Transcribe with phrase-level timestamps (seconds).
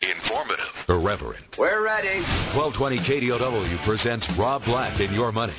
[0.00, 0.64] Informative.
[0.88, 1.44] Irreverent.
[1.58, 2.22] We're ready.
[2.54, 5.58] 1220 KDOW presents Rob Black in Your Money.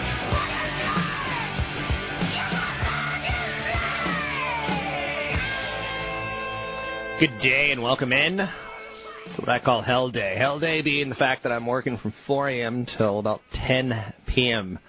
[7.21, 8.49] Good day and welcome in to
[9.37, 10.33] what I call Hell Day.
[10.39, 12.87] Hell Day being the fact that I'm working from 4 a.m.
[12.97, 14.79] till about 10 p.m.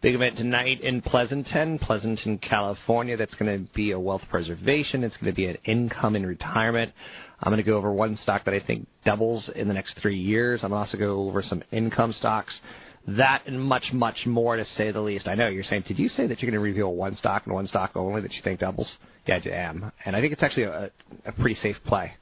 [0.00, 3.18] Big event tonight in Pleasanton, Pleasanton, California.
[3.18, 5.04] That's going to be a wealth preservation.
[5.04, 6.94] It's going to be an income in retirement.
[7.40, 10.16] I'm going to go over one stock that I think doubles in the next three
[10.16, 10.60] years.
[10.62, 12.58] I'm also going to go over some income stocks.
[13.08, 15.26] That and much, much more to say the least.
[15.26, 17.54] I know you're saying, did you say that you're going to reveal one stock and
[17.54, 18.96] one stock only that you think doubles?
[19.26, 19.92] Yeah, I am.
[20.04, 20.90] And I think it's actually a,
[21.24, 22.12] a pretty safe play.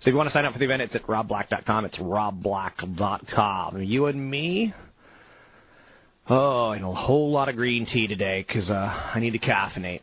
[0.00, 1.84] So if you want to sign up for the event, it's at robblack.com.
[1.84, 3.82] It's robblack.com.
[3.82, 4.74] You and me,
[6.28, 10.00] oh, and a whole lot of green tea today because uh, I need to caffeinate.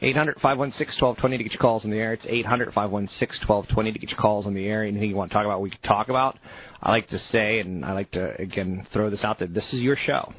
[0.00, 2.12] 800 516 1220 to get your calls on the air.
[2.12, 4.84] It's 800 516 1220 to get your calls on the air.
[4.84, 6.38] Anything you want to talk about, we can talk about.
[6.80, 9.80] I like to say, and I like to, again, throw this out there this is
[9.80, 10.32] your show.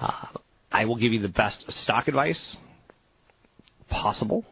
[0.00, 0.26] Uh,
[0.70, 2.56] I will give you the best stock advice
[3.90, 4.44] possible.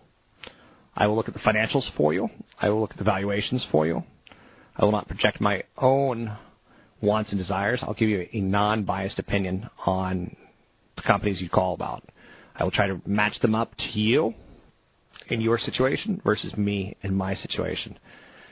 [0.94, 2.28] I will look at the financials for you.
[2.60, 4.03] I will look at the valuations for you.
[4.77, 6.37] I will not project my own
[7.03, 7.81] wants and desires.
[7.83, 10.37] I'll give you a non biased opinion on
[10.97, 12.05] the companies you call about.
[12.55, 14.34] I will try to match them up to you
[15.28, 17.99] in your situation versus me in my situation.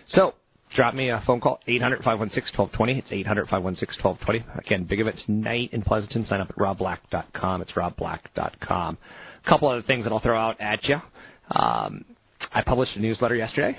[0.07, 0.35] So,
[0.75, 2.99] drop me a phone call, 800 516 1220.
[2.99, 4.67] It's 800 516 1220.
[4.67, 6.25] Again, big event tonight in Pleasanton.
[6.25, 7.63] Sign up at robblack.com.
[7.63, 8.99] It's robblack.com.
[9.45, 10.97] A couple other things that I'll throw out at you.
[11.51, 12.05] Um,
[12.53, 13.79] I published a newsletter yesterday.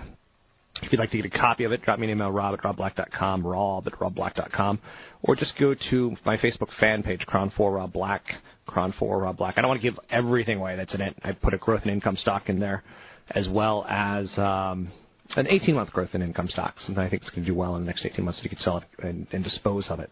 [0.82, 2.64] If you'd like to get a copy of it, drop me an email, rob at
[2.64, 4.80] robblack.com, rob at robblack.com,
[5.24, 8.24] or just go to my Facebook fan page, KRON4 Rob Black,
[8.68, 9.56] KRON4 Rob Black.
[9.58, 11.16] I don't want to give everything away that's in it.
[11.24, 12.84] I put a growth and income stock in there,
[13.32, 14.92] as well as um,
[15.36, 17.82] an 18-month growth in income stock, something I think is going to do well in
[17.82, 20.10] the next 18 months, so you can sell it and, and dispose of it.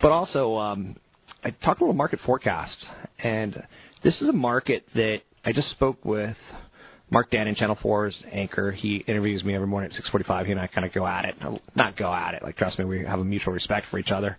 [0.00, 0.96] But also, um,
[1.44, 2.86] I talked a little market forecast,
[3.20, 3.62] and
[4.02, 6.36] this is a market that I just spoke with
[7.10, 8.72] Mark Dannon, Channel 4's anchor.
[8.72, 10.46] He interviews me every morning at 6:45.
[10.46, 11.36] He and I kind of go at it.
[11.74, 12.42] Not go at it.
[12.42, 14.36] Like trust me, we have a mutual respect for each other.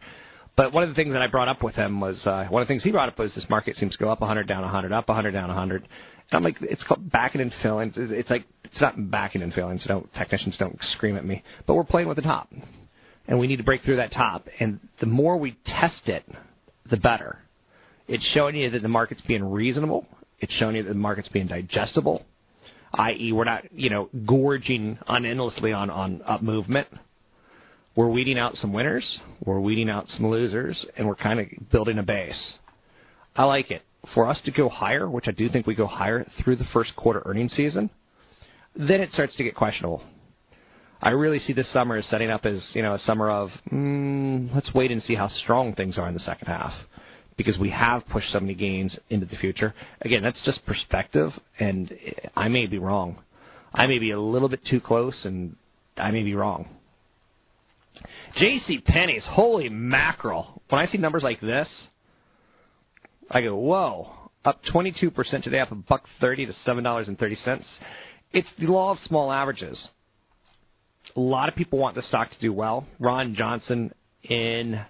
[0.56, 2.68] But one of the things that I brought up with him was uh, one of
[2.68, 4.92] the things he brought up was this market seems to go up 100, down 100,
[4.94, 5.82] up 100, down 100.
[5.84, 5.90] And
[6.32, 7.90] I'm like, it's called backing and filling.
[7.90, 9.78] It's, it's like it's not backing and filling.
[9.80, 11.44] So don't technicians don't scream at me.
[11.68, 12.50] But we're playing with the top,
[13.28, 14.48] and we need to break through that top.
[14.60, 16.24] And the more we test it,
[16.90, 17.40] the better.
[18.08, 20.08] It's showing you that the market's being reasonable.
[20.40, 22.24] It's showing you that the market's being digestible,
[22.96, 26.88] i.e., we're not, you know, gorging unendlessly on, on up movement.
[27.96, 31.98] We're weeding out some winners, we're weeding out some losers, and we're kind of building
[31.98, 32.58] a base.
[33.36, 33.84] I like it.
[34.14, 36.96] For us to go higher, which I do think we go higher through the first
[36.96, 37.90] quarter earnings season,
[38.76, 40.04] then it starts to get questionable.
[41.02, 44.54] I really see this summer as setting up as you know a summer of mm,
[44.54, 46.74] let's wait and see how strong things are in the second half
[47.38, 49.74] because we have pushed so many gains into the future.
[50.02, 51.94] Again, that's just perspective, and
[52.36, 53.18] I may be wrong.
[53.74, 55.56] I may be a little bit too close, and
[55.98, 56.68] I may be wrong.
[58.38, 58.82] J.C.
[58.86, 60.62] Penney's holy mackerel!
[60.70, 61.88] When I see numbers like this,
[63.30, 64.12] I go, "Whoa!"
[64.44, 67.68] Up 22% today, up a buck thirty to seven dollars and thirty cents.
[68.32, 69.90] It's the law of small averages.
[71.16, 72.86] A lot of people want the stock to do well.
[73.00, 73.94] Ron Johnson,
[74.24, 74.84] in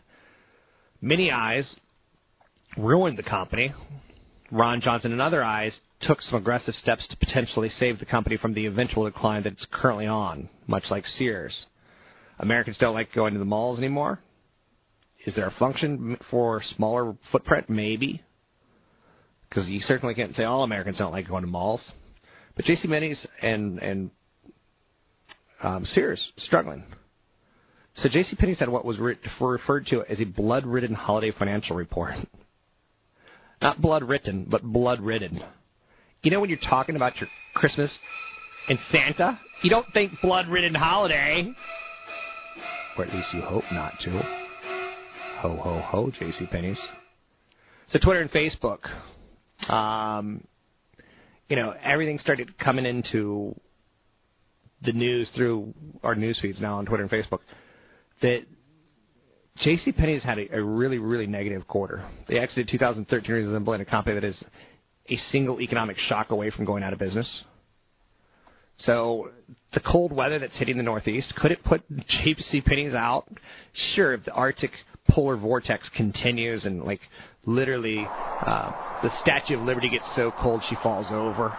[1.01, 1.75] many eyes,
[2.77, 3.73] ruined the company.
[4.51, 8.53] Ron Johnson, in other eyes, took some aggressive steps to potentially save the company from
[8.53, 11.65] the eventual decline that it's currently on, much like Sears.
[12.39, 14.19] Americans don't like going to the malls anymore.
[15.25, 17.69] Is there a function for smaller footprint?
[17.69, 18.21] Maybe.
[19.49, 21.91] Because you certainly can't say all Americans don't like going to malls.
[22.55, 22.87] But J.C.
[22.87, 24.11] Penney's and and
[25.63, 26.83] um, Sears struggling.
[27.95, 28.35] So J.C.
[28.35, 32.15] Penney's had what was re- referred to as a blood-ridden holiday financial report.
[33.61, 35.41] Not blood-written, but blood-ridden.
[36.23, 37.97] You know when you're talking about your Christmas
[38.67, 41.53] and Santa, you don't think blood-ridden holiday,
[42.97, 44.11] or at least you hope not to.
[45.39, 46.45] Ho ho ho, J.C.
[46.47, 46.79] Penney's.
[47.87, 48.89] So Twitter and Facebook,
[49.69, 50.43] um,
[51.49, 53.53] you know, everything started coming into
[54.83, 55.73] the news through
[56.03, 57.39] our news feeds now on Twitter and Facebook
[58.21, 58.41] that
[59.59, 59.93] J.C.
[59.93, 62.05] Penney's had a, a really, really negative quarter.
[62.27, 64.43] They exited 2013 resembling a company that is
[65.09, 67.43] a single economic shock away from going out of business.
[68.77, 69.29] So
[69.73, 72.61] the cold weather that's hitting the Northeast could it put J.C.
[72.61, 73.25] Penney's out?
[73.93, 74.71] Sure, if the Arctic
[75.09, 76.99] polar vortex continues and like
[77.45, 78.71] literally uh,
[79.03, 81.55] the Statue of Liberty gets so cold she falls over.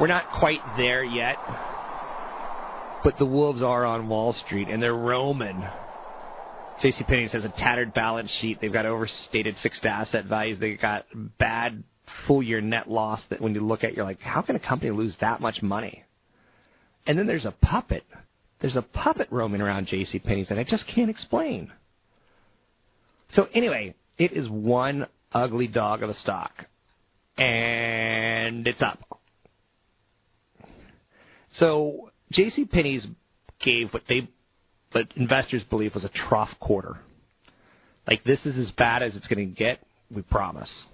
[0.00, 1.36] We're not quite there yet,
[3.04, 5.62] but the wolves are on Wall Street and they're roaming.
[6.82, 7.04] J.C.
[7.04, 8.58] Penney's has a tattered balance sheet.
[8.60, 10.58] They've got overstated fixed asset values.
[10.58, 11.06] They've got
[11.38, 11.84] bad
[12.26, 14.90] full year net loss that when you look at, you're like, how can a company
[14.90, 16.04] lose that much money?
[17.06, 18.04] And then there's a puppet.
[18.60, 20.18] There's a puppet roaming around J.C.
[20.18, 21.72] Penney's that I just can't explain.
[23.30, 26.66] So anyway, it is one ugly dog of a stock,
[27.38, 28.98] and it's up.
[31.54, 32.66] So J.C.
[32.66, 33.06] Penney's
[33.64, 34.28] gave what they,
[34.92, 36.98] what investors believe was a trough quarter.
[38.06, 39.78] Like this is as bad as it's going to get.
[40.14, 40.84] We promise.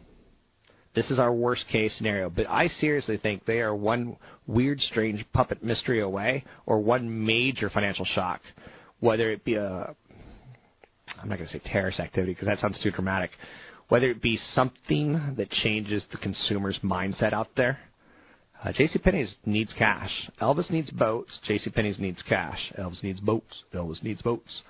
[0.95, 2.31] This is our worst case scenario.
[2.31, 4.17] But I seriously think they are one
[4.47, 8.41] weird, strange puppet mystery away, or one major financial shock,
[9.01, 9.95] whether it be a
[11.21, 13.31] I'm not going to say terrorist activity because that sounds too dramatic.
[13.89, 17.79] Whether it be something that changes the consumer's mindset out there.
[18.63, 18.99] Uh, J.C.
[18.99, 20.11] Penney's needs cash.
[20.41, 21.39] Elvis needs boats.
[21.47, 21.71] J.C.
[21.71, 22.59] Penney's needs cash.
[22.79, 23.63] Elvis needs boats.
[23.73, 24.63] Elvis needs boats.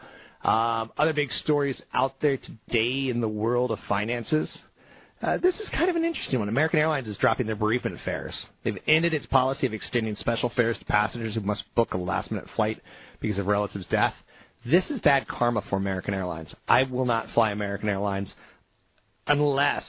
[0.45, 4.59] Um, other big stories out there today in the world of finances.
[5.21, 6.49] Uh, this is kind of an interesting one.
[6.49, 8.47] American Airlines is dropping their bereavement fares.
[8.63, 12.31] They've ended its policy of extending special fares to passengers who must book a last
[12.31, 12.81] minute flight
[13.21, 14.15] because of relative's death.
[14.65, 16.55] This is bad karma for American Airlines.
[16.69, 18.33] I will not fly American Airlines
[19.27, 19.85] unless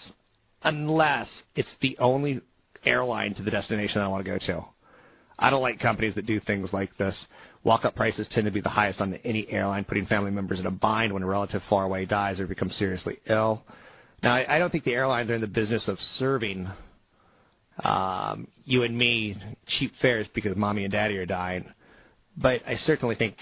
[0.64, 2.42] unless it's the only
[2.86, 4.66] airline to the destination I want to go to.
[5.38, 7.26] I don't like companies that do things like this.
[7.64, 10.72] Walk-up prices tend to be the highest on any airline, putting family members in a
[10.72, 13.64] bind when a relative far away dies or becomes seriously ill.
[14.22, 16.68] Now, I, I don't think the airlines are in the business of serving
[17.84, 19.38] um, you and me
[19.68, 21.66] cheap fares because mommy and daddy are dying,
[22.36, 23.36] but I certainly think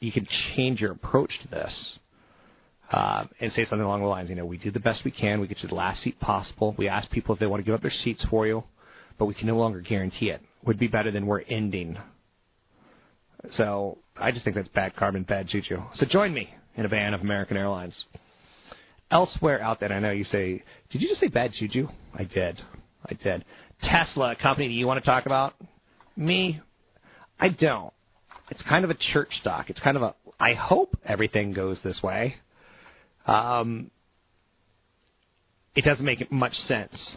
[0.00, 1.98] you can change your approach to this
[2.90, 5.40] uh, and say something along the lines, you know, we do the best we can.
[5.40, 6.74] We get you the last seat possible.
[6.76, 8.64] We ask people if they want to give up their seats for you,
[9.18, 10.40] but we can no longer guarantee it.
[10.66, 11.96] Would be better than we're ending.
[13.52, 15.78] So I just think that's bad carbon, bad juju.
[15.94, 18.04] So join me in a ban of American Airlines.
[19.10, 21.88] Elsewhere out there, I know you say, did you just say bad juju?
[22.14, 22.60] I did.
[23.06, 23.44] I did.
[23.82, 25.54] Tesla, a company that you want to talk about?
[26.16, 26.60] Me?
[27.38, 27.92] I don't
[28.50, 29.70] it's kind of a church stock.
[29.70, 30.14] It's kind of a.
[30.38, 32.36] I hope everything goes this way.
[33.26, 33.90] Um,
[35.74, 37.16] it doesn't make much sense.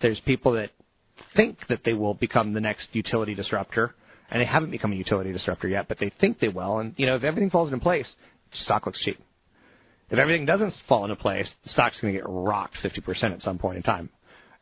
[0.00, 0.70] There's people that
[1.36, 3.94] think that they will become the next utility disruptor,
[4.30, 6.78] and they haven't become a utility disruptor yet, but they think they will.
[6.78, 8.10] And you know, if everything falls into place,
[8.52, 9.18] stock looks cheap.
[10.10, 13.58] If everything doesn't fall into place, the stock's going to get rocked 50% at some
[13.58, 14.10] point in time.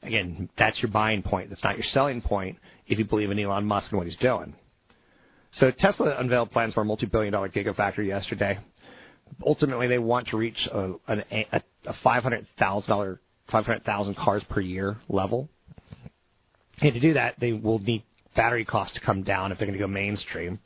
[0.02, 1.48] Again, that's your buying point.
[1.48, 4.54] That's not your selling point if you believe in Elon Musk and what he's doing.
[5.52, 8.58] So Tesla unveiled plans for a multi-billion dollar gigafactory yesterday.
[9.44, 13.18] Ultimately, they want to reach a, a, a 500,000
[13.50, 15.49] 500,000 cars per year level.
[16.80, 18.04] And to do that, they will need
[18.37, 20.58] battery costs to come down if they're going to go mainstream.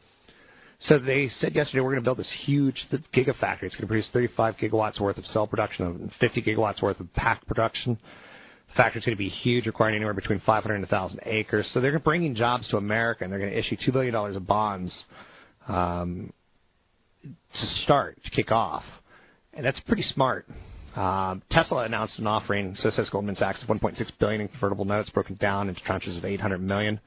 [0.81, 3.63] So they said yesterday we're going to build this huge gigafactory.
[3.63, 7.13] It's going to produce 35 gigawatts worth of cell production and 50 gigawatts worth of
[7.15, 7.97] pack production
[8.69, 11.71] The factory's going to be huge, requiring anywhere between 500 and 1,000 acres.
[11.73, 15.05] So they're bringing jobs to America, and they're going to issue $2 billion of bonds
[15.69, 16.33] um,
[17.23, 18.85] to start, to kick off.
[19.55, 20.47] And that's pretty smart.
[20.97, 25.11] Um, Tesla announced an offering, so says Goldman Sachs, of 1.6 billion in convertible notes,
[25.11, 27.01] broken down into tranches of 800 million.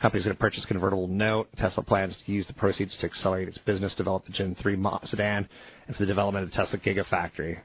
[0.00, 1.48] Company's going to purchase convertible note.
[1.56, 5.48] Tesla plans to use the proceeds to accelerate its business, develop the Gen 3 sedan,
[5.86, 7.58] and for the development of the Tesla Gigafactory.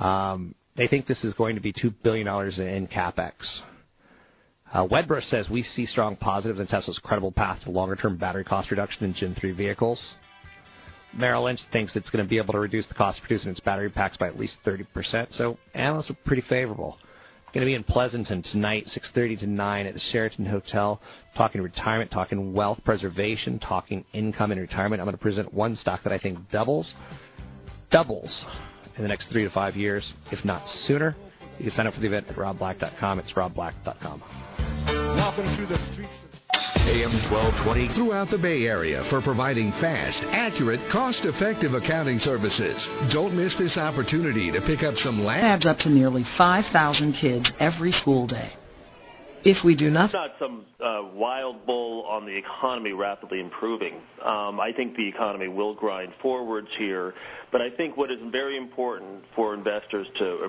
[0.00, 3.32] Um, they think this is going to be $2 billion in capex.
[4.72, 8.44] Uh, Wedbush says we see strong positives in Tesla's credible path to longer term battery
[8.44, 10.14] cost reduction in Gen 3 vehicles.
[11.14, 13.60] Merrill Lynch thinks it's going to be able to reduce the cost of producing its
[13.60, 14.86] battery packs by at least 30%,
[15.32, 16.98] so analysts are pretty favorable.
[17.54, 21.00] Going to be in Pleasanton tonight, 6:30 to 9 at the Sheraton Hotel,
[21.34, 25.00] talking retirement, talking wealth preservation, talking income in retirement.
[25.00, 26.92] I'm going to present one stock that I think doubles,
[27.90, 28.44] doubles
[28.96, 31.16] in the next three to five years, if not sooner.
[31.58, 33.18] You can sign up for the event at robblack.com.
[33.18, 34.22] It's robblack.com.
[35.16, 36.27] Walking through the streets.
[36.88, 37.92] AM 1220.
[37.94, 42.80] throughout the Bay Area for providing fast, accurate, cost effective accounting services.
[43.12, 45.44] Don't miss this opportunity to pick up some land.
[45.44, 48.48] adds up to nearly 5,000 kids every school day.
[49.44, 54.00] If we do It's nothing, not some uh, wild bull on the economy rapidly improving.
[54.24, 57.12] Um, I think the economy will grind forwards here,
[57.52, 60.48] but I think what is very important for investors to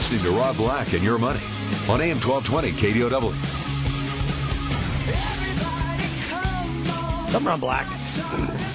[0.00, 1.44] listening to Rob Black and Your Money
[1.86, 3.20] on AM 1220 KDOW.
[7.30, 7.84] Something on black.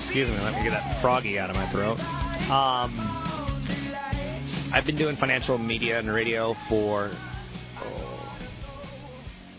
[0.04, 1.98] Excuse me, let me get that froggy out of my throat.
[2.52, 3.00] Um,
[4.72, 7.12] I've been doing financial media and radio for
[7.82, 8.38] oh,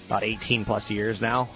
[0.06, 1.50] about 18 plus years now.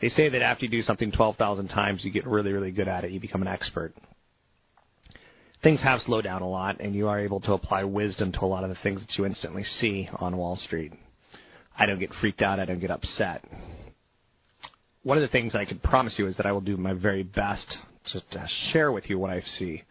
[0.00, 3.02] They say that after you do something 12,000 times, you get really, really good at
[3.02, 3.10] it.
[3.10, 3.92] You become an expert.
[5.62, 8.46] Things have slowed down a lot, and you are able to apply wisdom to a
[8.46, 10.92] lot of the things that you instantly see on Wall Street.
[11.78, 12.58] I don't get freaked out.
[12.58, 13.44] I don't get upset
[15.02, 17.22] one of the things I can promise you is that I will do my very
[17.22, 17.76] best
[18.12, 19.82] to, to share with you what I see.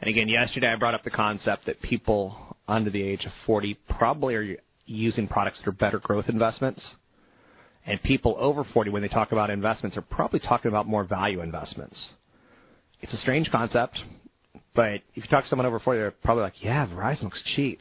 [0.00, 3.76] And again, yesterday I brought up the concept that people under the age of 40
[3.98, 6.94] probably are using products that are better growth investments.
[7.86, 11.40] And people over 40, when they talk about investments, are probably talking about more value
[11.40, 12.10] investments.
[13.00, 13.98] It's a strange concept,
[14.76, 17.80] but if you talk to someone over 40, they're probably like, yeah, Verizon looks cheap.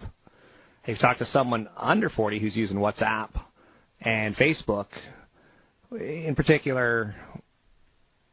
[0.83, 3.29] If you talk to someone under 40 who's using WhatsApp
[4.01, 4.85] and Facebook,
[5.91, 7.13] in particular,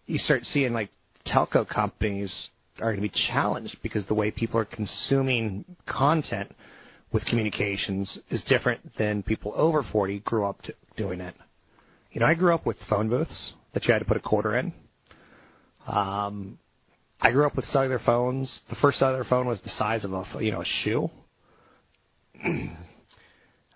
[0.07, 0.90] you start seeing like
[1.26, 6.54] telco companies are going to be challenged because the way people are consuming content
[7.12, 10.61] with communications is different than people over 40 grew up
[10.97, 11.35] doing it.
[12.12, 14.57] You know, I grew up with phone booths that you had to put a quarter
[14.57, 14.73] in.
[15.87, 16.59] Um,
[17.25, 18.62] I grew up with cellular phones.
[18.69, 21.11] The first cellular phone was the size of a you know a shoe.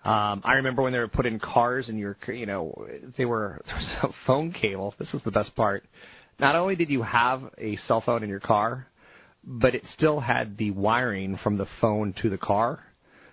[0.05, 2.87] Um, I remember when they were put in cars and you're, you know,
[3.17, 4.95] they were, there was a phone cable.
[4.97, 5.83] This was the best part.
[6.39, 8.87] Not only did you have a cell phone in your car,
[9.43, 12.79] but it still had the wiring from the phone to the car.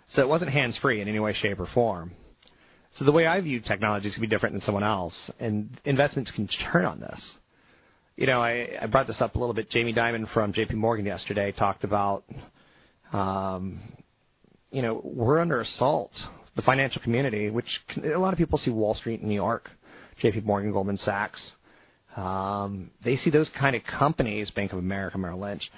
[0.08, 2.10] So it wasn't hands free in any way, shape, or form.
[2.94, 5.78] So the way I view technology is going to be different than someone else, and
[5.84, 7.34] investments can turn on this.
[8.16, 9.70] You know, I, I brought this up a little bit.
[9.70, 10.74] Jamie Dimon from J.P.
[10.76, 12.24] Morgan yesterday talked about,
[13.12, 13.80] um,
[14.70, 16.12] you know, we're under assault
[16.56, 17.66] the financial community, which
[18.04, 19.68] a lot of people see Wall Street in New York,
[20.20, 20.42] J.P.
[20.42, 21.52] Morgan, Goldman Sachs.
[22.16, 25.68] Um, they see those kind of companies, Bank of America, Merrill Lynch,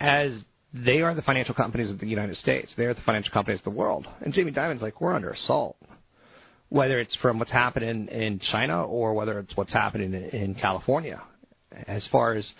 [0.00, 2.72] as they are the financial companies of the United States.
[2.76, 4.06] They are the financial companies of the world.
[4.22, 5.76] And Jamie Dimon's like, we're under assault.
[6.70, 11.20] Whether it's from what's happening in China or whether it's what's happening in, in California.
[11.86, 12.50] As far as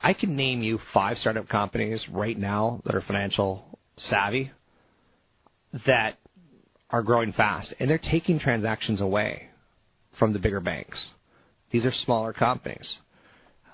[0.00, 4.50] I can name you five startup companies right now that are financial savvy
[5.86, 6.18] that
[6.90, 9.48] are growing fast, and they're taking transactions away
[10.18, 11.10] from the bigger banks.
[11.70, 12.98] These are smaller companies.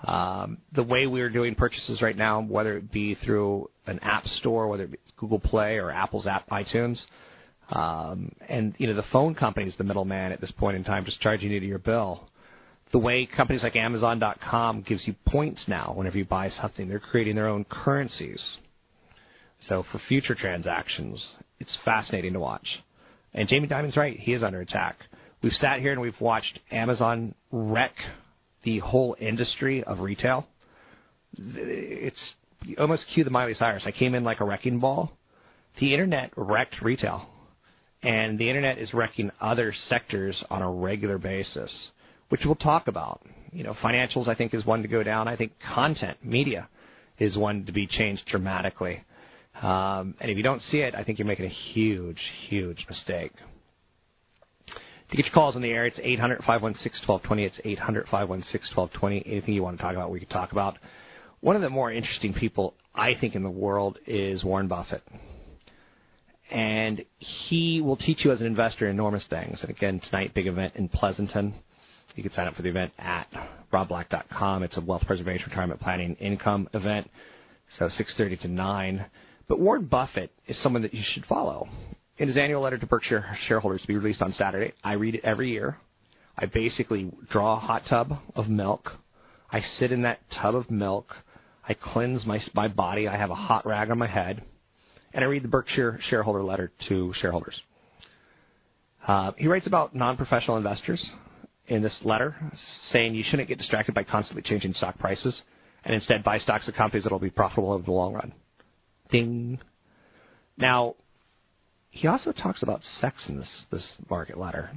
[0.05, 4.69] Um, the way we're doing purchases right now, whether it be through an app store,
[4.69, 7.03] whether it be Google Play or Apple's app, iTunes,
[7.71, 11.03] um, and you know the phone company is the middleman at this point in time,
[11.03, 12.28] just charging you to your bill.
[12.91, 17.35] The way companies like Amazon.com gives you points now whenever you buy something, they're creating
[17.35, 18.57] their own currencies.
[19.59, 21.25] So for future transactions,
[21.59, 22.67] it's fascinating to watch.
[23.33, 24.17] And Jamie Dimon's right.
[24.17, 24.97] He is under attack.
[25.43, 27.93] We've sat here and we've watched Amazon wreck
[28.63, 30.47] the whole industry of retail.
[31.37, 32.33] It's
[32.77, 33.83] almost cue the Miley Cyrus.
[33.85, 35.11] I came in like a wrecking ball.
[35.79, 37.29] The internet wrecked retail.
[38.01, 41.89] And the internet is wrecking other sectors on a regular basis,
[42.29, 43.21] which we'll talk about.
[43.51, 45.27] You know, financials I think is one to go down.
[45.27, 46.69] I think content, media,
[47.17, 49.03] is one to be changed dramatically.
[49.61, 53.33] Um, and if you don't see it, I think you're making a huge, huge mistake.
[55.09, 57.43] To get your calls in the air, it's 800 516 1220.
[57.43, 59.23] It's 800 516 1220.
[59.25, 60.77] Anything you want to talk about, we can talk about.
[61.41, 65.01] One of the more interesting people, I think, in the world is Warren Buffett.
[66.51, 69.59] and he will teach you as an investor enormous things.
[69.61, 71.53] And again, tonight, big event in Pleasanton.
[72.19, 73.27] You can sign up for the event at
[73.71, 74.63] robblack.com.
[74.63, 77.09] It's a wealth preservation, retirement planning, income event.
[77.77, 79.05] So 6:30 to 9.
[79.47, 81.69] But Warren Buffett is someone that you should follow.
[82.17, 85.21] In his annual letter to Berkshire shareholders to be released on Saturday, I read it
[85.23, 85.77] every year.
[86.37, 88.91] I basically draw a hot tub of milk.
[89.49, 91.15] I sit in that tub of milk.
[91.65, 93.07] I cleanse my my body.
[93.07, 94.43] I have a hot rag on my head,
[95.13, 97.61] and I read the Berkshire shareholder letter to shareholders.
[99.07, 101.09] Uh, he writes about non-professional investors
[101.69, 102.35] in this letter,
[102.91, 105.41] saying you shouldn't get distracted by constantly changing stock prices,
[105.85, 108.33] and instead buy stocks of companies that will be profitable over the long run.
[109.11, 109.59] Ding.
[110.57, 110.95] Now,
[111.89, 114.71] he also talks about sex in this this market letter.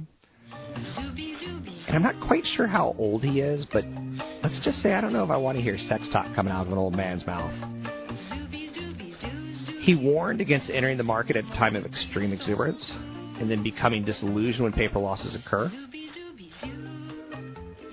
[0.51, 3.83] And I'm not quite sure how old he is, but
[4.43, 6.67] let's just say I don't know if I want to hear sex talk coming out
[6.67, 7.51] of an old man's mouth.
[9.81, 12.89] He warned against entering the market at a time of extreme exuberance
[13.39, 15.69] and then becoming disillusioned when paper losses occur.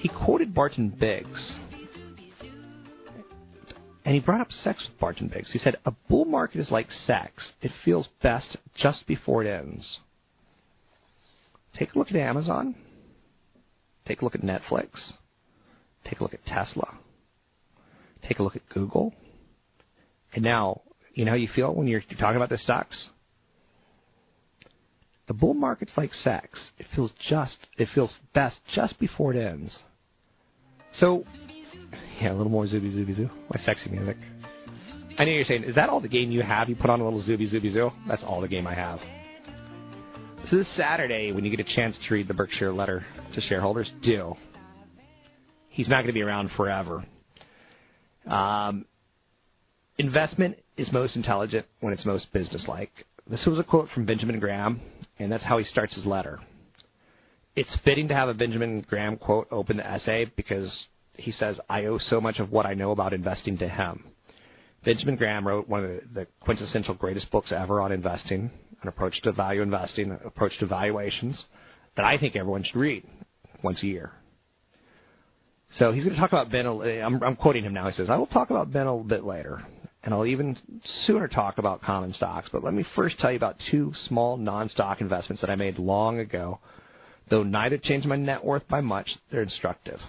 [0.01, 1.53] He quoted Barton Biggs.
[4.03, 5.53] And he brought up sex with Barton Biggs.
[5.53, 7.53] He said, A bull market is like sex.
[7.61, 9.99] It feels best just before it ends.
[11.79, 12.75] Take a look at Amazon.
[14.07, 15.13] Take a look at Netflix.
[16.05, 16.99] Take a look at Tesla.
[18.27, 19.13] Take a look at Google.
[20.33, 20.81] And now,
[21.13, 23.09] you know how you feel when you're, talking about the stocks?
[25.29, 26.71] The bull market's like sex.
[26.79, 29.79] It feels just it feels best just before it ends.
[30.95, 31.25] So
[32.21, 33.31] yeah, a little more zooby zooby zoo.
[33.53, 34.17] My sexy music.
[35.19, 36.69] I know you're saying, is that all the game you have?
[36.69, 37.91] You put on a little zooby zooby zoo?
[38.09, 39.01] That's all the game I have.
[40.47, 43.05] So this Saturday, when you get a chance to read the Berkshire letter
[43.35, 44.35] to shareholders, do.
[45.69, 47.05] He's not going to be around forever.
[48.27, 48.87] Um,
[49.99, 52.91] investment is most intelligent when it's most businesslike.
[53.29, 54.81] This was a quote from Benjamin Graham,
[55.19, 56.41] and that's how he starts his letter.
[57.57, 61.87] It's fitting to have a Benjamin Graham quote open the essay because he says, I
[61.87, 64.05] owe so much of what I know about investing to him.
[64.85, 68.51] Benjamin Graham wrote one of the quintessential greatest books ever on investing,
[68.83, 71.45] an approach to value investing, an approach to valuations,
[71.97, 73.05] that I think everyone should read
[73.63, 74.13] once a year.
[75.77, 76.67] So he's going to talk about Ben.
[76.67, 77.87] I'm, I'm quoting him now.
[77.87, 79.61] He says, "I will talk about Ben a little bit later,
[80.03, 80.57] and I'll even
[81.05, 82.49] sooner talk about common stocks.
[82.51, 86.19] But let me first tell you about two small non-stock investments that I made long
[86.19, 86.59] ago.
[87.31, 90.01] Though neither changed my net worth by much, they're instructive."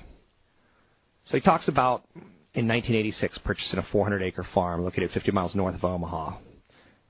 [1.25, 2.03] So he talks about
[2.53, 6.37] in 1986 purchasing a 400-acre farm located 50 miles north of Omaha.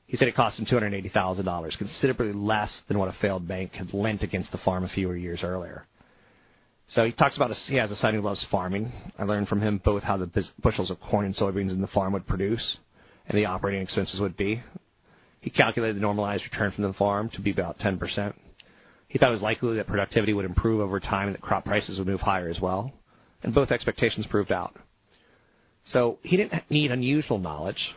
[0.06, 4.24] He said it cost him $280,000, considerably less than what a failed bank had lent
[4.24, 5.86] against the farm a few years earlier.
[6.90, 8.92] So he talks about a, he has a son who loves farming.
[9.18, 10.30] I learned from him both how the
[10.62, 12.78] bushels of corn and soybeans in the farm would produce
[13.28, 14.62] and the operating expenses would be.
[15.40, 18.34] He calculated the normalized return from the farm to be about 10%.
[19.12, 21.98] He thought it was likely that productivity would improve over time and that crop prices
[21.98, 22.94] would move higher as well.
[23.44, 24.74] And both expectations proved out.
[25.84, 27.94] So he didn't need unusual knowledge.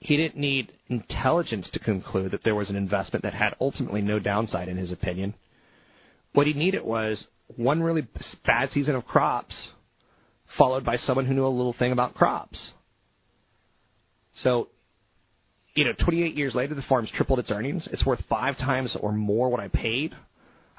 [0.00, 4.18] He didn't need intelligence to conclude that there was an investment that had ultimately no
[4.18, 5.34] downside, in his opinion.
[6.34, 8.06] What he needed was one really
[8.44, 9.68] bad season of crops,
[10.58, 12.72] followed by someone who knew a little thing about crops.
[14.42, 14.68] So,
[15.74, 17.88] you know, 28 years later, the farm's tripled its earnings.
[17.90, 20.14] It's worth five times or more what I paid.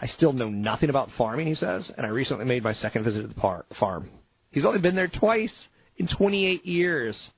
[0.01, 3.21] I still know nothing about farming, he says, and I recently made my second visit
[3.21, 4.09] to the par- farm.
[4.51, 5.53] He's only been there twice
[5.97, 7.29] in 28 years.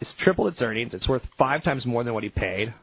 [0.00, 0.92] It's tripled its earnings.
[0.92, 2.74] It's worth five times more than what he paid.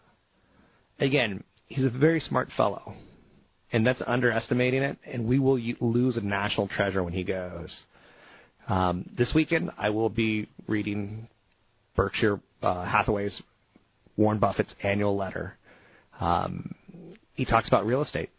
[1.00, 2.96] Again, he's a very smart fellow
[3.74, 4.98] and that's underestimating it.
[5.06, 7.82] And we will lose a national treasure when he goes.
[8.68, 11.28] Um, this weekend, I will be reading
[11.96, 13.42] Berkshire uh, Hathaway's
[14.18, 15.58] Warren Buffett's annual letter.
[16.20, 16.76] Um,
[17.34, 18.30] he talks about real estate,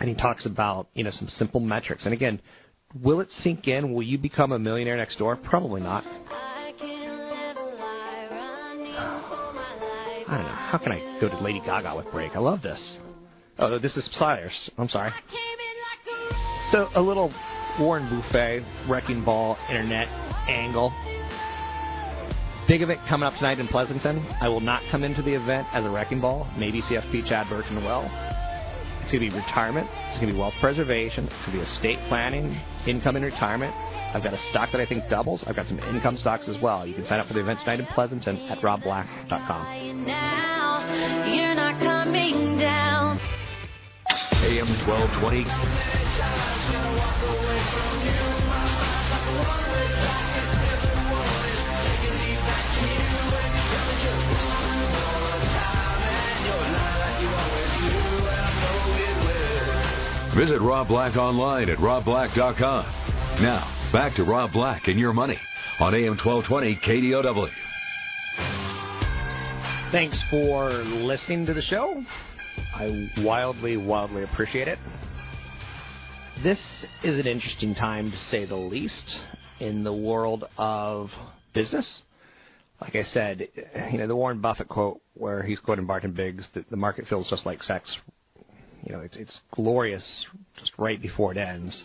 [0.00, 2.04] and he talks about you know some simple metrics.
[2.04, 2.40] And again,
[3.02, 3.92] will it sink in?
[3.92, 5.36] Will you become a millionaire next door?
[5.36, 6.04] Probably not.
[10.28, 10.54] I don't know.
[10.54, 12.32] How can I go to Lady Gaga with break?
[12.34, 12.98] I love this.
[13.58, 14.70] Oh, this is Cyrus.
[14.76, 15.10] I'm sorry.
[16.70, 17.32] So a little
[17.80, 20.08] Warren Buffett Wrecking Ball Internet
[20.48, 20.92] angle.
[22.68, 24.18] Big event coming up tonight in Pleasanton.
[24.42, 26.46] I will not come into the event as a wrecking ball.
[26.58, 28.27] Maybe CFP Chad Burton will.
[29.08, 29.88] It's going to be retirement.
[29.88, 31.24] It's going to be wealth preservation.
[31.24, 33.72] It's going to be estate planning, income in retirement.
[34.12, 35.42] I've got a stock that I think doubles.
[35.46, 36.86] I've got some income stocks as well.
[36.86, 40.04] You can sign up for the event tonight in Pleasanton at robblack.com.
[41.24, 43.18] You're not coming down.
[44.44, 46.28] AM 1220.
[60.38, 62.84] Visit Rob Black online at robblack.com.
[63.42, 65.36] Now, back to Rob Black and your money
[65.80, 67.50] on AM 1220 KDOW.
[69.90, 72.04] Thanks for listening to the show.
[72.72, 74.78] I wildly, wildly appreciate it.
[76.44, 79.18] This is an interesting time to say the least
[79.58, 81.08] in the world of
[81.52, 82.02] business.
[82.80, 83.48] Like I said,
[83.90, 87.28] you know, the Warren Buffett quote where he's quoting Barton Biggs that the market feels
[87.28, 87.96] just like sex.
[88.84, 90.26] You know, it's it's glorious
[90.58, 91.84] just right before it ends.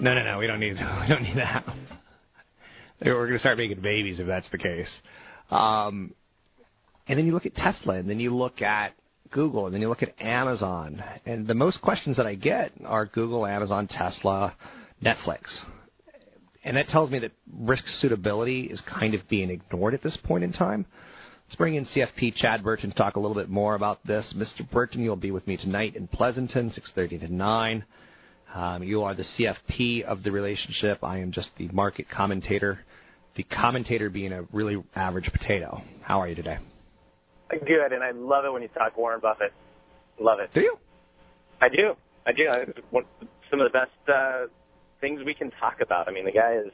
[0.00, 1.64] No, no, no, we don't need we don't need that.
[3.04, 4.94] We're going to start making babies if that's the case.
[5.50, 6.14] Um,
[7.08, 8.94] and then you look at Tesla, and then you look at
[9.30, 11.02] Google, and then you look at Amazon.
[11.24, 14.54] And the most questions that I get are Google, Amazon, Tesla,
[15.04, 15.42] Netflix.
[16.64, 20.42] And that tells me that risk suitability is kind of being ignored at this point
[20.42, 20.86] in time.
[21.46, 24.34] Let's bring in CFP Chad Burton to talk a little bit more about this.
[24.36, 24.68] Mr.
[24.68, 27.84] Burton, you'll be with me tonight in Pleasanton, 6.30 to 9.
[28.52, 31.04] Um, you are the CFP of the relationship.
[31.04, 32.80] I am just the market commentator.
[33.36, 35.80] The commentator being a really average potato.
[36.02, 36.58] How are you today?
[37.48, 39.52] Good, and I love it when you talk Warren Buffett.
[40.18, 40.50] Love it.
[40.52, 40.76] Do you?
[41.60, 41.94] I do.
[42.26, 42.72] I do.
[42.90, 43.04] One,
[43.50, 44.46] some of the best uh,
[45.00, 46.08] things we can talk about.
[46.08, 46.72] I mean, the guy is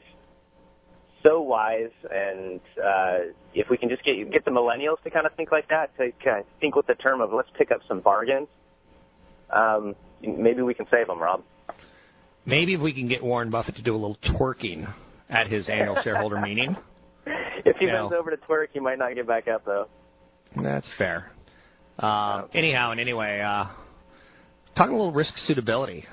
[1.23, 3.17] so wise, and uh,
[3.53, 6.11] if we can just get get the millennials to kind of think like that, to
[6.23, 8.47] kind of think with the term of let's pick up some bargains,
[9.51, 11.43] um, maybe we can save them, Rob.
[12.45, 14.91] Maybe if we can get Warren Buffett to do a little twerking
[15.29, 16.75] at his annual shareholder meeting.
[17.25, 18.17] If he You bends know.
[18.17, 19.87] over to twerk, he might not get back up though.
[20.61, 21.31] That's fair.
[21.97, 23.65] Uh, anyhow, and anyway, uh,
[24.75, 26.05] talking a little risk suitability.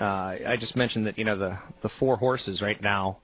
[0.00, 0.04] Uh,
[0.46, 3.18] I just mentioned that you know the the four horses right now,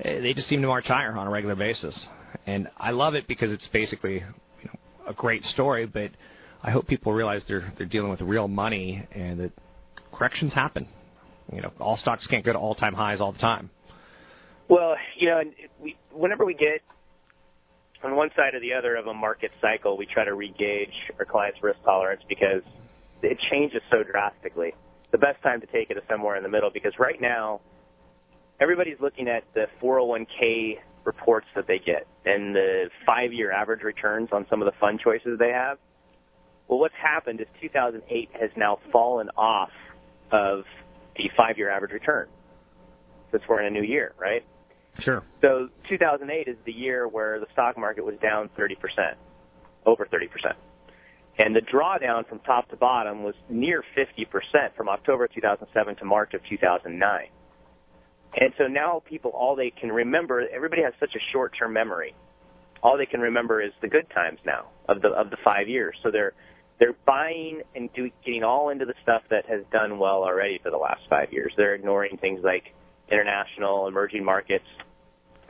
[0.00, 2.06] Eh, they just seem to march higher on a regular basis,
[2.46, 5.86] and I love it because it's basically you know, a great story.
[5.86, 6.10] But
[6.62, 9.52] I hope people realize they're they're dealing with real money and that
[10.12, 10.88] corrections happen.
[11.52, 13.70] You know, all stocks can't go to all time highs all the time.
[14.68, 15.42] Well, you know,
[15.80, 16.80] we, whenever we get
[18.02, 21.24] on one side or the other of a market cycle, we try to regauge our
[21.24, 22.62] clients' risk tolerance because
[23.22, 24.72] it changes so drastically.
[25.10, 27.60] The best time to take it is somewhere in the middle because right now,
[28.62, 34.46] everybody's looking at the 401k reports that they get and the five-year average returns on
[34.48, 35.78] some of the fund choices they have.
[36.68, 39.70] Well, what's happened is 2008 has now fallen off
[40.30, 40.62] of
[41.16, 42.28] the five-year average return
[43.32, 44.44] since we're in a new year, right?
[45.00, 45.24] Sure.
[45.40, 49.14] So 2008 is the year where the stock market was down 30%,
[49.86, 50.54] over 30%.
[51.38, 56.34] And the drawdown from top to bottom was near 50% from October 2007 to March
[56.34, 57.28] of 2009.
[58.34, 62.14] And so now people, all they can remember, everybody has such a short-term memory.
[62.82, 65.96] All they can remember is the good times now of the of the five years.
[66.02, 66.32] So they're
[66.80, 70.70] they're buying and do, getting all into the stuff that has done well already for
[70.70, 71.52] the last five years.
[71.56, 72.74] They're ignoring things like
[73.08, 74.64] international, emerging markets,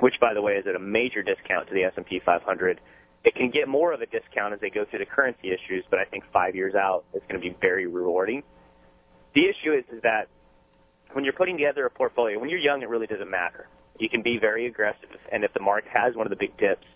[0.01, 2.81] which, by the way, is at a major discount to the S&P 500.
[3.25, 6.01] It can get more of a discount as they go through the currency issues, but
[6.01, 8.43] I think five years out it's going to be very rewarding.
[9.35, 10.29] The issue is, is that
[11.13, 13.69] when you're putting together a portfolio, when you're young, it really doesn't matter.
[13.99, 16.87] You can be very aggressive, and if the market has one of the big dips,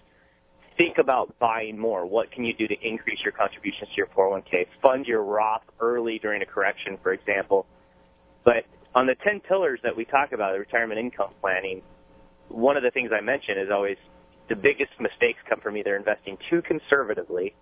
[0.76, 2.06] think about buying more.
[2.06, 4.66] What can you do to increase your contributions to your 401k?
[4.82, 7.66] Fund your Roth early during a correction, for example.
[8.44, 11.82] But on the 10 pillars that we talk about, the retirement income planning,
[12.48, 13.96] one of the things I mention is always
[14.48, 17.54] the biggest mistakes come from either investing too conservatively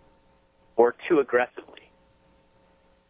[0.76, 1.90] or too aggressively.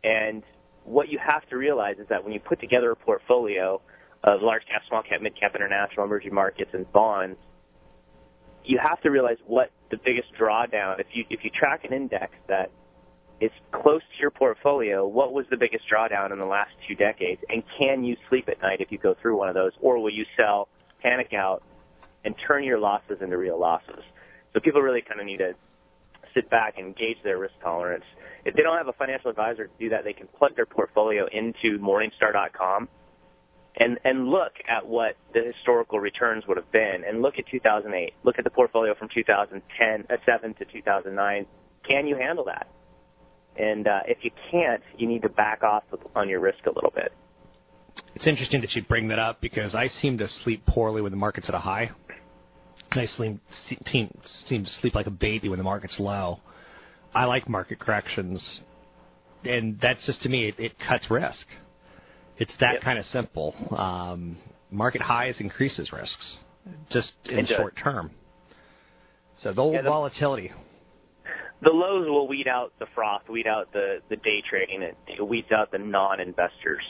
[0.05, 0.43] And
[0.85, 3.81] what you have to realize is that when you put together a portfolio
[4.23, 7.39] of large cap, small cap, mid cap, international, emerging markets, and bonds,
[8.65, 11.01] you have to realize what the biggest drawdown.
[11.01, 12.71] If you if you track an index that
[13.41, 17.43] is close to your portfolio, what was the biggest drawdown in the last two decades,
[17.49, 20.13] and can you sleep at night if you go through one of those, or will
[20.13, 20.69] you sell,
[21.03, 21.63] panic out,
[22.25, 24.03] and turn your losses into real losses?
[24.53, 25.55] So people really kind of need to
[26.35, 28.05] sit back and gauge their risk tolerance.
[28.45, 31.27] If they don't have a financial advisor to do that, they can plug their portfolio
[31.33, 32.89] into Morningstar.com
[33.77, 38.15] and and look at what the historical returns would have been, and look at 2008.
[38.23, 41.47] Look at the portfolio from 2010, uh, 7 to 2009.
[41.89, 42.69] Can you handle that?
[43.57, 46.93] And uh, if you can't, you need to back off on your risk a little
[46.95, 47.13] bit.
[48.15, 51.17] It's interesting that you bring that up because I seem to sleep poorly when the
[51.17, 51.91] market's at a high.
[52.95, 53.41] Sleep,
[53.87, 54.11] seem,
[54.47, 56.39] seem to sleep like a baby when the market's low.
[57.15, 58.61] I like market corrections,
[59.45, 61.47] and that's just to me, it, it cuts risk.
[62.39, 63.55] It's that kind of simple.
[63.77, 64.37] Um,
[64.71, 66.39] market highs increases risks,
[66.91, 67.57] just in It does.
[67.57, 68.11] short term.
[69.37, 70.53] So the Yeah, the- volatility.
[71.63, 75.51] the lows will weed out the froth, weed out the the day trading, it weeds
[75.53, 76.83] out the non-investors.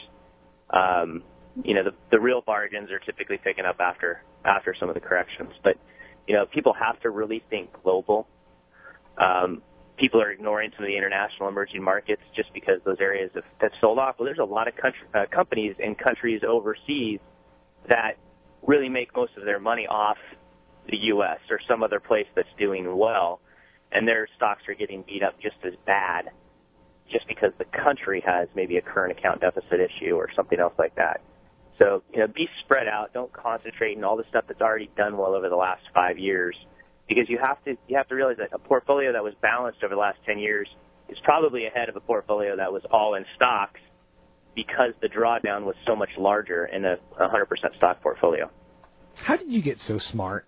[0.71, 1.23] Um,
[1.63, 5.01] you know, the the real bargains are typically picking up after after some of the
[5.01, 5.51] corrections.
[5.63, 5.77] But
[6.27, 8.27] you know, people have to really think global.
[9.17, 9.61] Um,
[9.97, 13.71] people are ignoring some of the international emerging markets just because those areas have, have
[13.79, 14.15] sold off.
[14.19, 17.19] Well, there's a lot of country, uh, companies in countries overseas
[17.87, 18.17] that
[18.65, 20.17] really make most of their money off
[20.89, 21.39] the U.S.
[21.49, 23.39] or some other place that's doing well,
[23.91, 26.29] and their stocks are getting beat up just as bad,
[27.11, 30.95] just because the country has maybe a current account deficit issue or something else like
[30.95, 31.21] that.
[31.79, 33.13] So you know, be spread out.
[33.13, 36.55] Don't concentrate on all the stuff that's already done well over the last five years,
[37.09, 39.93] because you have to you have to realize that a portfolio that was balanced over
[39.95, 40.67] the last ten years
[41.09, 43.79] is probably ahead of a portfolio that was all in stocks
[44.55, 48.49] because the drawdown was so much larger in a 100% stock portfolio.
[49.15, 50.45] How did you get so smart?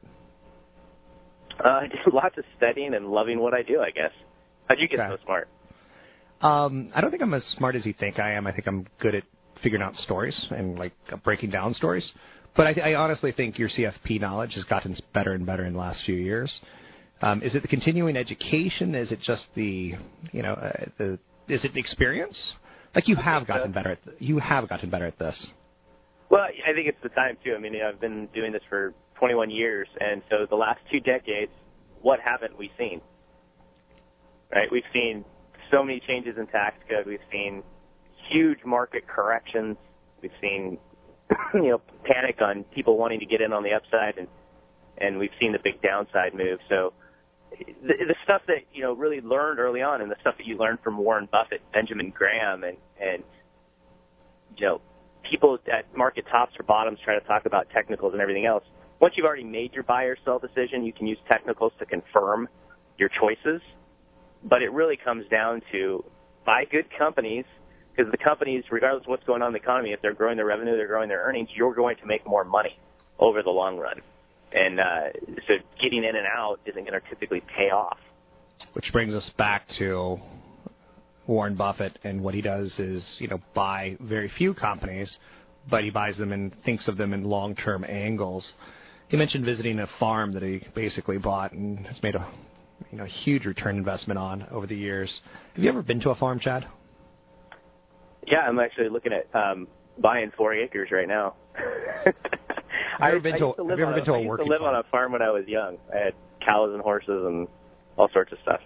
[1.64, 4.12] Uh, I did lots of studying and loving what I do, I guess.
[4.68, 5.10] How'd you get Okay.
[5.10, 5.50] so smart?
[6.42, 8.48] Um, I don't think I'm as smart as you think I am.
[8.48, 9.24] I think I'm good at
[9.64, 10.94] figuring out stories and like
[11.24, 12.12] breaking down stories.
[12.56, 15.80] But I, I honestly think your CFP knowledge has gotten better and better in the
[15.80, 16.60] last few years.
[17.22, 18.96] Um, is it the continuing education?
[18.96, 19.94] Is it just the,
[20.32, 22.54] you know, uh, the is it the experience?
[22.94, 25.52] Like you have gotten better at th- you have gotten better at this.
[26.30, 27.54] Well, I think it's the time too.
[27.56, 31.52] I mean, I've been doing this for 21 years, and so the last two decades,
[32.02, 33.02] what haven't we seen?
[34.54, 34.68] Right?
[34.72, 35.24] We've seen
[35.72, 37.06] so many changes in tax code.
[37.06, 37.64] We've seen
[38.30, 39.78] huge market corrections.
[40.22, 40.78] We've seen,
[41.54, 44.28] you know, panic on people wanting to get in on the upside, and
[44.98, 46.60] and we've seen the big downside move.
[46.70, 46.94] So
[47.52, 50.58] the, the stuff that you know really learned early on, and the stuff that you
[50.58, 53.24] learned from Warren Buffett, Benjamin Graham, and and
[54.58, 54.82] you know
[55.30, 58.64] people at market tops or bottoms trying to talk about technicals and everything else.
[59.00, 62.48] Once you've already made your buy or sell decision, you can use technicals to confirm
[62.98, 63.62] your choices.
[64.44, 66.04] But it really comes down to
[66.46, 67.46] buy good companies
[67.98, 70.46] because the companies, regardless of what's going on in the economy, if they're growing their
[70.46, 72.78] revenue, they're growing their earnings, you're going to make more money
[73.20, 74.02] over the long run.
[74.54, 75.10] And uh,
[75.48, 77.98] so getting in and out isn't going to typically pay off.
[78.74, 80.18] Which brings us back to
[81.26, 85.18] Warren Buffett, and what he does is, you know, buy very few companies,
[85.70, 88.54] but he buys them and thinks of them in long-term angles.
[89.10, 92.32] He mentioned visiting a farm that he basically bought and has made a,
[92.92, 95.20] you know, huge return investment on over the years.
[95.56, 96.68] Have you ever been to a farm, Chad?
[98.28, 99.68] Yeah, I'm actually looking at um,
[100.00, 101.36] buying four acres right now.
[103.00, 104.12] I've you ever been I to a- used have live you ever on been to
[104.12, 104.76] a I used working to live farm?
[104.76, 105.78] on a farm when I was young.
[105.94, 106.14] I had
[106.46, 107.48] cows and horses and
[107.98, 108.60] all sorts of stuff.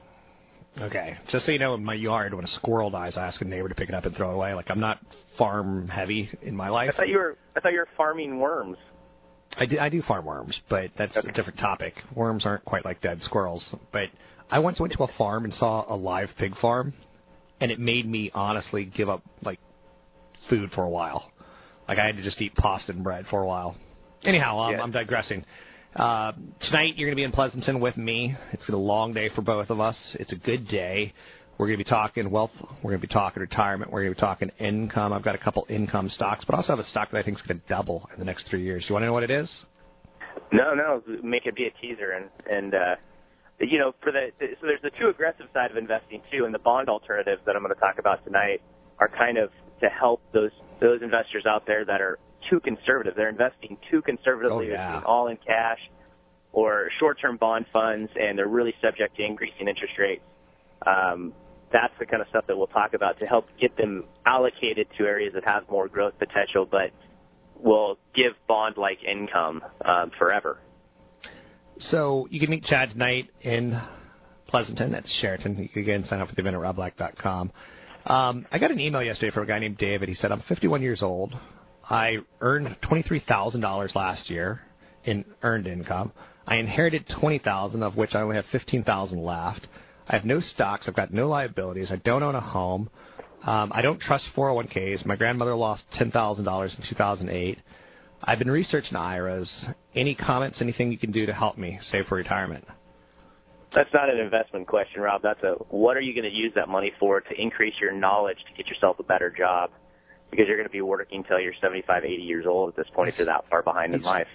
[0.81, 1.17] Okay.
[1.29, 3.67] Just so you know, in my yard, when a squirrel dies, I ask a neighbor
[3.69, 4.53] to pick it up and throw it away.
[4.53, 4.99] Like I'm not
[5.37, 6.91] farm heavy in my life.
[6.93, 8.77] I thought you were I thought you were farming worms.
[9.57, 11.93] I do, I do farm worms, but that's a different topic.
[12.15, 13.75] Worms aren't quite like dead squirrels.
[13.91, 14.07] But
[14.49, 16.93] I once went to a farm and saw a live pig farm,
[17.61, 19.59] and it made me honestly give up like
[20.49, 21.31] food for a while.
[21.87, 23.77] Like I had to just eat pasta and bread for a while.
[24.23, 25.45] Anyhow, I'm, I'm digressing.
[25.95, 28.35] Uh, tonight you're going to be in Pleasanton with me.
[28.51, 30.15] It's a long day for both of us.
[30.19, 31.13] It's a good day.
[31.57, 32.51] We're going to be talking wealth.
[32.81, 33.91] We're going to be talking retirement.
[33.91, 35.13] We're going to be talking income.
[35.13, 37.37] I've got a couple income stocks, but I also have a stock that I think
[37.37, 38.83] is going to double in the next three years.
[38.83, 39.53] Do you want to know what it is?
[40.51, 42.95] No, no, make it be a teaser and and uh
[43.67, 46.59] you know, for the so there's the too aggressive side of investing too, and the
[46.59, 48.61] bond alternatives that I'm going to talk about tonight
[48.99, 52.19] are kind of to help those those investors out there that are
[52.49, 53.13] too conservative.
[53.15, 55.01] They're investing too conservatively, Oh, yeah.
[55.05, 55.79] all in cash
[56.53, 60.23] or short-term bond funds, and they're really subject to increasing interest rates.
[60.85, 61.33] Um,
[61.71, 65.05] that's the kind of stuff that we'll talk about to help get them allocated to
[65.05, 66.91] areas that have more growth potential, but
[67.55, 70.57] will give bond-like income um, forever.
[71.89, 73.81] So you can meet Chad tonight in
[74.47, 75.57] Pleasanton at Sheraton.
[75.57, 77.51] You can again sign up for the event at robblack.com.
[78.05, 80.07] Um, I got an email yesterday from a guy named David.
[80.07, 81.33] He said, I'm 51 years old.
[81.89, 84.61] I earned $23,000 last year
[85.05, 86.11] in earned income.
[86.45, 89.67] I inherited 20000 of which I only have 15000 left.
[90.07, 90.87] I have no stocks.
[90.87, 91.91] I've got no liabilities.
[91.91, 92.89] I don't own a home.
[93.43, 95.05] Um, I don't trust 401ks.
[95.05, 97.57] My grandmother lost $10,000 in 2008.
[98.23, 99.65] I've been researching IRAs.
[99.95, 102.65] Any comments, anything you can do to help me save for retirement?
[103.73, 105.21] That's not an investment question, Rob.
[105.21, 108.37] That's a what are you going to use that money for to increase your knowledge
[108.47, 109.71] to get yourself a better job?
[110.29, 113.09] Because you're going to be working until you're 75, 80 years old at this point
[113.09, 114.27] if you're that far behind in life.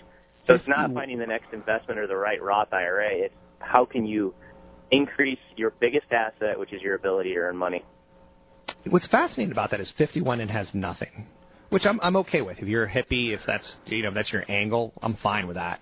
[0.47, 3.09] So it's not finding the next investment or the right Roth IRA.
[3.13, 4.35] It's how can you
[4.91, 7.85] increase your biggest asset, which is your ability to earn money.
[8.89, 11.27] What's fascinating about that is 51 and has nothing,
[11.71, 12.59] which I'm I'm okay with.
[12.59, 15.57] If you're a hippie, if that's you know if that's your angle, I'm fine with
[15.57, 15.81] that.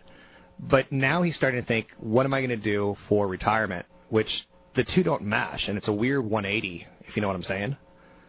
[0.61, 3.87] But now he's starting to think, what am I going to do for retirement?
[4.09, 4.29] Which
[4.77, 7.77] the two don't mesh, and it's a weird 180, if you know what I'm saying.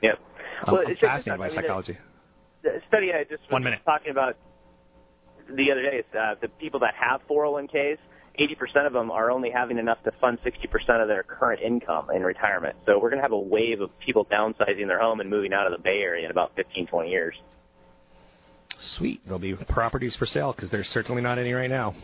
[0.02, 0.20] Yep.
[0.65, 1.98] I'm, Well, I'm it's just- fascinated by I mean, psychology.
[2.63, 3.80] The study I just One was minute.
[3.86, 4.38] talking about
[5.48, 7.98] the other day is uh, the people that have 401ks.
[8.39, 12.24] 80% of them are only having enough to fund 60% of their current income in
[12.24, 12.76] retirement.
[12.86, 15.65] So we're going to have a wave of people downsizing their home and moving out
[15.65, 17.36] of the Bay Area in about 15, 20 years.
[18.98, 19.21] Sweet.
[19.26, 21.95] There'll be properties for sale because there's certainly not any right now.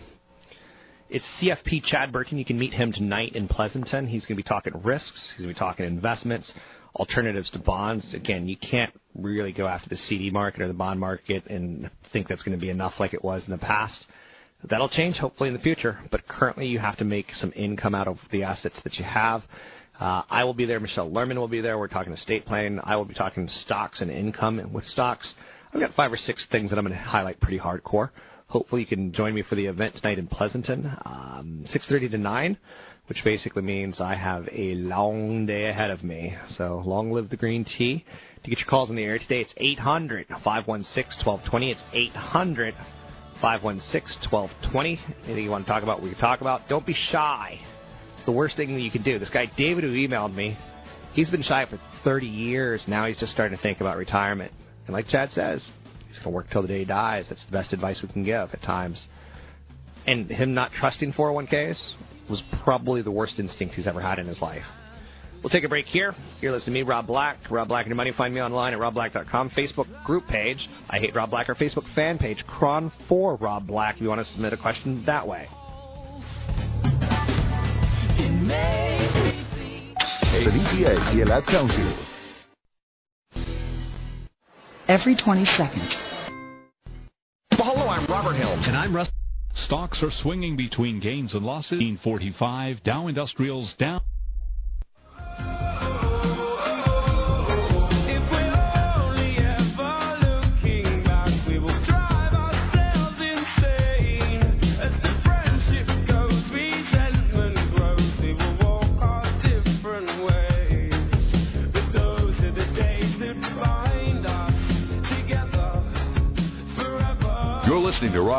[1.10, 2.38] It's CFP Chad Burton.
[2.38, 4.08] You can meet him tonight in Pleasanton.
[4.08, 5.34] He's going to be talking risks.
[5.36, 6.52] He's going to be talking investments,
[6.96, 8.14] alternatives to bonds.
[8.14, 12.30] Again, you can't really go after the CD market or the bond market and think
[12.30, 14.06] that's going to be enough like it was in the past.
[14.70, 18.08] That'll change hopefully in the future, but currently you have to make some income out
[18.08, 19.42] of the assets that you have.
[20.00, 20.80] Uh, I will be there.
[20.80, 21.78] Michelle Lerman will be there.
[21.78, 22.80] We're talking estate planning.
[22.84, 25.34] I will be talking stocks and income And with stocks.
[25.74, 28.10] I've got five or six things that I'm going to highlight pretty hardcore.
[28.48, 32.58] Hopefully you can join me for the event tonight in Pleasanton, um, 6:30 to 9,
[33.08, 36.36] which basically means I have a long day ahead of me.
[36.50, 38.04] So long live the green tea.
[38.44, 41.72] To get your calls in the air today, it's 800 516 1220.
[41.72, 42.76] It's 800
[43.42, 45.00] 516 1220.
[45.26, 46.62] Anything you want to talk about, we can talk about.
[46.70, 47.60] Don't be shy.
[48.16, 49.20] It's the worst thing that you can do.
[49.20, 50.58] This guy David who emailed me,
[51.14, 52.84] he's been shy for 30 years.
[52.88, 54.52] Now he's just starting to think about retirement.
[54.86, 55.68] And like Chad says,
[56.08, 57.28] he's going to work till the day he dies.
[57.30, 59.06] That's the best advice we can give at times.
[60.06, 61.94] And him not trusting 401ks
[62.30, 64.64] was probably the worst instinct he's ever had in his life.
[65.42, 66.14] We'll take a break here.
[66.40, 67.38] You're listening to me, Rob Black.
[67.50, 68.12] Rob Black and your money.
[68.16, 69.50] Find me online at robblack.com.
[69.52, 70.70] Facebook group page.
[70.90, 71.50] I hate Rob Black.
[71.50, 72.44] Our Facebook fan page.
[72.48, 73.96] Cron for Rob Black.
[73.96, 75.48] If you want to submit a question that way.
[80.34, 82.08] El EPA y el Ad Council.
[84.88, 85.96] Every 20 seconds,
[87.52, 88.52] Hello, I'm Robert Hill.
[88.52, 89.10] And I'm Russ.
[89.54, 91.80] Stocks are swinging between gains and losses.
[91.80, 94.02] 1945, Dow Industrials down.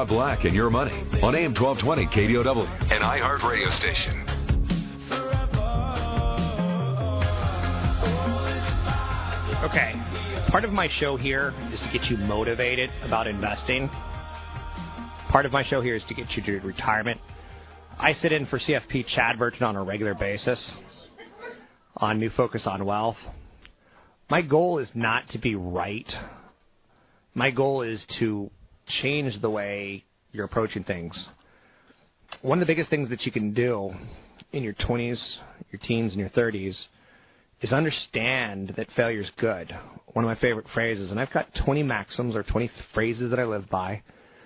[0.02, 0.90] Rob Black and Your Money
[1.22, 4.26] on AM 1220 KDOW, an iHeart radio station.
[9.62, 9.92] Okay.
[10.50, 13.88] Part of my show here is to get you motivated about investing.
[15.30, 17.20] Part of my show here is to get you to retirement.
[17.96, 20.68] I sit in for CFP Chad Burton on a regular basis
[21.98, 23.18] on New Focus on Wealth.
[24.28, 26.12] My goal is not to be right.
[27.34, 28.50] My goal is to
[28.86, 31.26] change the way you're approaching things.
[32.40, 33.92] One of the biggest things that you can do
[34.52, 35.20] in your 20s,
[35.70, 36.76] your teens, and your 30s
[37.60, 39.72] is understand that failure is good.
[40.12, 43.44] One of my favorite phrases, and I've got 20 maxims or 20 phrases that I
[43.44, 44.02] live by.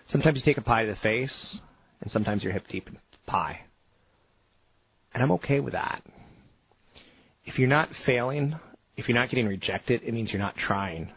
[0.09, 1.59] Sometimes you take a pie to the face,
[2.01, 3.61] and sometimes you're hip deep in pie.
[5.14, 6.03] And I'm okay with that.
[7.44, 8.55] If you're not failing,
[8.96, 11.11] if you're not getting rejected, it means you're not trying.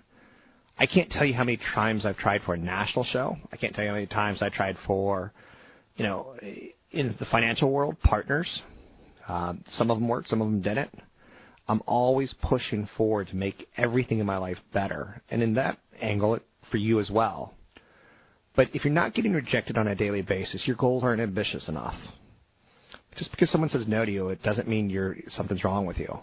[0.79, 3.35] I can't tell you how many times I've tried for a national show.
[3.51, 5.33] I can't tell you how many times I tried for,
[5.97, 6.35] you know,
[6.91, 8.61] in the financial world, partners.
[9.27, 10.91] Um, some of them worked, some of them didn't.
[11.67, 16.39] I'm always pushing forward to make everything in my life better, and in that angle,
[16.71, 17.53] for you as well.
[18.55, 21.95] But if you're not getting rejected on a daily basis, your goals aren't ambitious enough.
[23.17, 26.17] Just because someone says no to you, it doesn't mean you're something's wrong with you.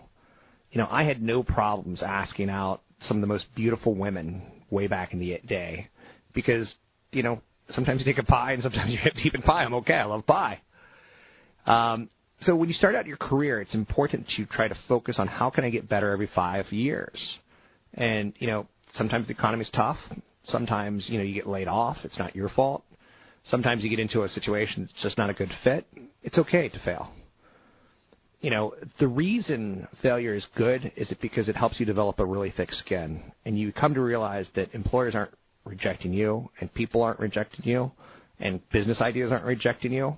[0.71, 4.87] You know, I had no problems asking out some of the most beautiful women way
[4.87, 5.89] back in the day
[6.35, 6.75] because,
[7.13, 9.65] you know, sometimes you take a pie and sometimes you hit deep in pie.
[9.65, 9.95] I'm okay.
[9.95, 10.61] I love pie.
[11.67, 12.09] Um,
[12.41, 15.51] so when you start out your career, it's important to try to focus on how
[15.51, 17.39] can I get better every five years.
[17.95, 19.99] And, you know, sometimes the economy's tough.
[20.45, 21.97] Sometimes, you know, you get laid off.
[22.05, 22.85] It's not your fault.
[23.45, 25.87] Sometimes you get into a situation that's just not a good fit.
[26.23, 27.11] It's okay to fail.
[28.47, 32.25] You know, the reason failure is good is it because it helps you develop a
[32.25, 33.21] really thick skin.
[33.45, 35.33] And you come to realize that employers aren't
[35.65, 37.91] rejecting you and people aren't rejecting you
[38.39, 40.17] and business ideas aren't rejecting you.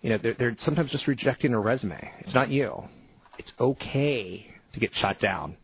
[0.00, 2.10] You know, they're, they're sometimes just rejecting a resume.
[2.20, 2.82] It's not you.
[3.36, 5.58] It's okay to get shot down.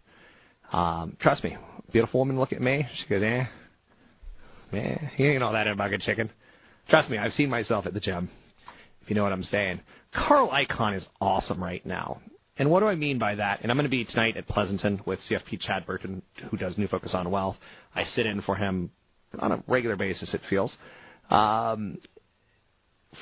[0.75, 1.57] Um, trust me,
[1.93, 2.87] beautiful woman look at me.
[2.97, 3.47] She goes, eh,
[4.75, 6.29] eh, you ain't all that a chicken.
[6.91, 8.29] Trust me, I've seen myself at the gym.
[9.03, 9.81] If you know what I'm saying.
[10.15, 12.21] Carl Icahn is awesome right now.
[12.57, 13.61] And what do I mean by that?
[13.63, 16.89] And I'm going to be tonight at Pleasanton with CFP Chad Burton, who does New
[16.89, 17.57] Focus on Wealth.
[17.95, 18.91] I sit in for him
[19.39, 20.77] on a regular basis, it feels.
[21.31, 21.99] Um,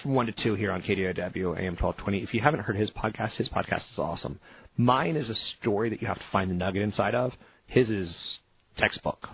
[0.02, 2.18] from 1 to 2 here on KDOW AM 1220.
[2.18, 4.40] If you haven't heard his podcast, his podcast is awesome.
[4.76, 7.32] Mine is a story that you have to find the nugget inside of.
[7.66, 8.38] His is
[8.76, 9.28] textbook.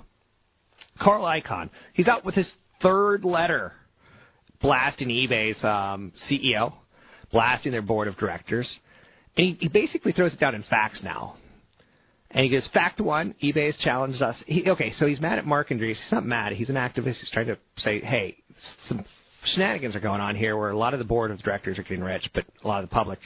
[1.01, 3.72] Carl Icahn, he's out with his third letter
[4.64, 6.72] blasting eBay's um, CEO,
[7.30, 8.74] blasting their board of directors.
[9.36, 11.36] And he, he basically throws it down in facts now.
[12.30, 14.42] And he goes, fact one, eBay has challenged us.
[14.46, 16.02] He, okay, so he's mad at Marc Andreessen.
[16.02, 16.52] He's not mad.
[16.52, 17.20] He's an activist.
[17.20, 18.38] He's trying to say, hey,
[18.88, 19.04] some
[19.44, 22.02] shenanigans are going on here where a lot of the board of directors are getting
[22.02, 23.18] rich, but a lot of the public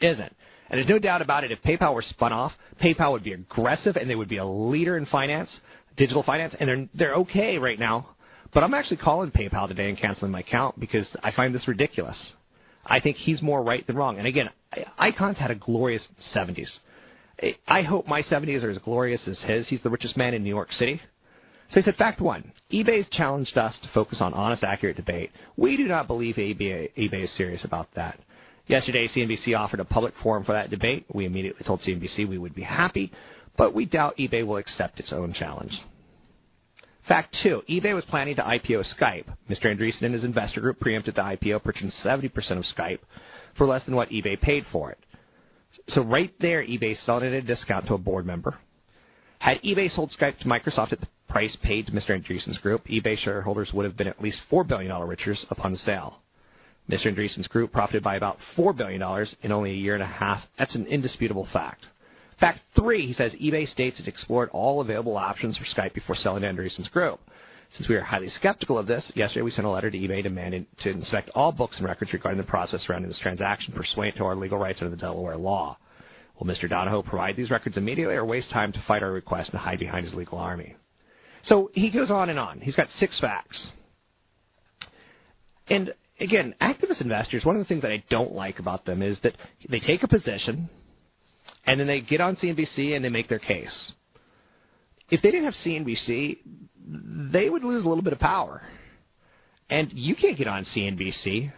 [0.00, 0.36] isn't.
[0.68, 3.96] And there's no doubt about it, if PayPal were spun off, PayPal would be aggressive
[3.96, 5.50] and they would be a leader in finance,
[5.96, 8.10] digital finance, and they're, they're okay right now.
[8.52, 12.32] But I'm actually calling PayPal today and canceling my account because I find this ridiculous.
[12.84, 14.18] I think he's more right than wrong.
[14.18, 14.50] And again,
[15.00, 16.78] Icahn's had a glorious 70s.
[17.66, 19.68] I hope my 70s are as glorious as his.
[19.68, 21.00] He's the richest man in New York City.
[21.70, 25.30] So he said, fact one, eBay's challenged us to focus on honest, accurate debate.
[25.56, 28.18] We do not believe eBay, eBay is serious about that.
[28.66, 31.06] Yesterday, CNBC offered a public forum for that debate.
[31.12, 33.10] We immediately told CNBC we would be happy,
[33.56, 35.72] but we doubt eBay will accept its own challenge.
[37.08, 39.24] Fact two, eBay was planning to IPO Skype.
[39.50, 39.66] Mr.
[39.66, 43.00] Andreessen and his investor group preempted the IPO, purchasing 70% of Skype
[43.58, 44.98] for less than what eBay paid for it.
[45.88, 48.56] So right there, eBay sold it at a discount to a board member.
[49.40, 52.10] Had eBay sold Skype to Microsoft at the price paid to Mr.
[52.10, 56.20] Andreessen's group, eBay shareholders would have been at least $4 billion richer upon sale.
[56.88, 57.06] Mr.
[57.06, 59.02] Andreessen's group profited by about $4 billion
[59.42, 60.42] in only a year and a half.
[60.58, 61.86] That's an indisputable fact.
[62.40, 66.42] Fact three, he says eBay states it explored all available options for Skype before selling
[66.42, 67.20] to Andreessen's group.
[67.76, 70.66] Since we are highly skeptical of this, yesterday we sent a letter to eBay demanding
[70.82, 74.36] to inspect all books and records regarding the process surrounding this transaction pursuant to our
[74.36, 75.78] legal rights under the Delaware law.
[76.38, 76.68] Will Mr.
[76.68, 80.04] Donahoe provide these records immediately or waste time to fight our request and hide behind
[80.04, 80.76] his legal army?
[81.44, 82.60] So he goes on and on.
[82.60, 83.68] He's got six facts.
[85.68, 89.18] And again, activist investors, one of the things that I don't like about them is
[89.22, 89.34] that
[89.68, 90.68] they take a position
[91.66, 93.92] and then they get on CNBC and they make their case.
[95.10, 96.38] If they didn't have CNBC,
[97.32, 98.62] they would lose a little bit of power.
[99.70, 101.52] And you can't get on CNBC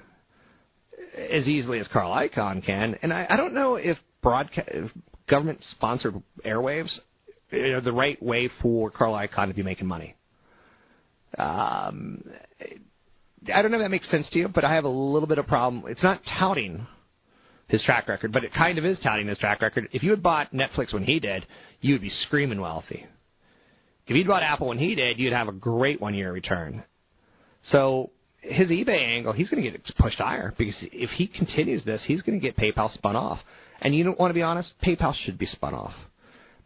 [1.17, 2.97] as easily as Carl Icahn can.
[3.03, 4.69] And I, I don't know if broadcast
[5.29, 6.99] government sponsored airwaves
[7.53, 10.15] are the right way for Carl Icahn to be making money.
[11.39, 12.25] Um,
[13.53, 15.39] I don't know if that makes sense to you, but I have a little bit
[15.39, 15.85] of problem.
[15.89, 16.87] It's not touting
[17.69, 19.89] his track record, but it kind of is touting his track record.
[19.93, 21.47] If you had bought Netflix when he did,
[21.81, 23.07] you would be screaming wealthy.
[24.07, 26.85] If you'd bought Apple when he did, you'd have a great one year return.
[27.65, 28.11] So
[28.41, 32.23] his eBay angle, he's going to get pushed higher because if he continues this, he's
[32.23, 33.39] going to get PayPal spun off.
[33.81, 35.95] And you don't want to be honest, PayPal should be spun off.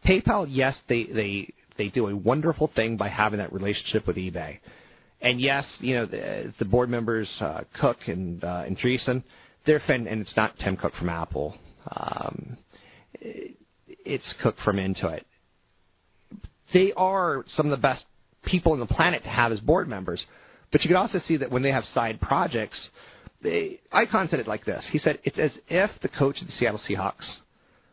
[0.05, 4.59] PayPal, yes, they they they do a wonderful thing by having that relationship with eBay.
[5.21, 9.23] And yes, you know the, the board members uh, Cook and uh, and Andreessen,
[9.69, 11.55] they're and it's not Tim Cook from Apple.
[11.95, 12.57] Um,
[13.21, 15.21] it's Cook from Intuit.
[16.73, 18.05] They are some of the best
[18.43, 20.25] people on the planet to have as board members.
[20.71, 22.89] But you can also see that when they have side projects,
[23.43, 24.87] they, Icahn said it like this.
[24.91, 27.35] He said, it's as if the coach of the Seattle Seahawks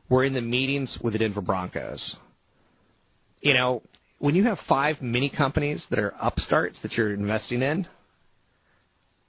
[0.09, 2.17] were in the meetings with the Denver Broncos.
[3.41, 3.83] You know,
[4.19, 7.87] when you have five mini companies that are upstarts that you're investing in,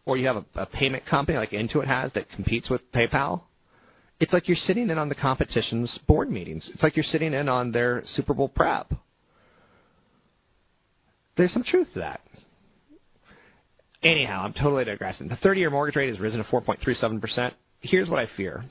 [0.07, 3.41] or you have a, a payment company like Intuit has that competes with PayPal,
[4.19, 6.67] it's like you're sitting in on the competition's board meetings.
[6.73, 8.91] It's like you're sitting in on their Super Bowl prep.
[11.35, 12.21] There's some truth to that.
[14.01, 15.27] Anyhow, I'm totally digressing.
[15.27, 17.51] The 30 year mortgage rate has risen to 4.37%.
[17.81, 18.63] Here's what I fear.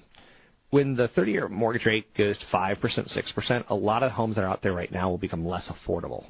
[0.70, 4.42] When the 30 year mortgage rate goes to 5%, 6%, a lot of homes that
[4.42, 6.24] are out there right now will become less affordable.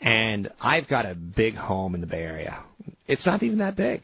[0.00, 2.62] And I've got a big home in the Bay Area.
[3.06, 4.02] It's not even that big.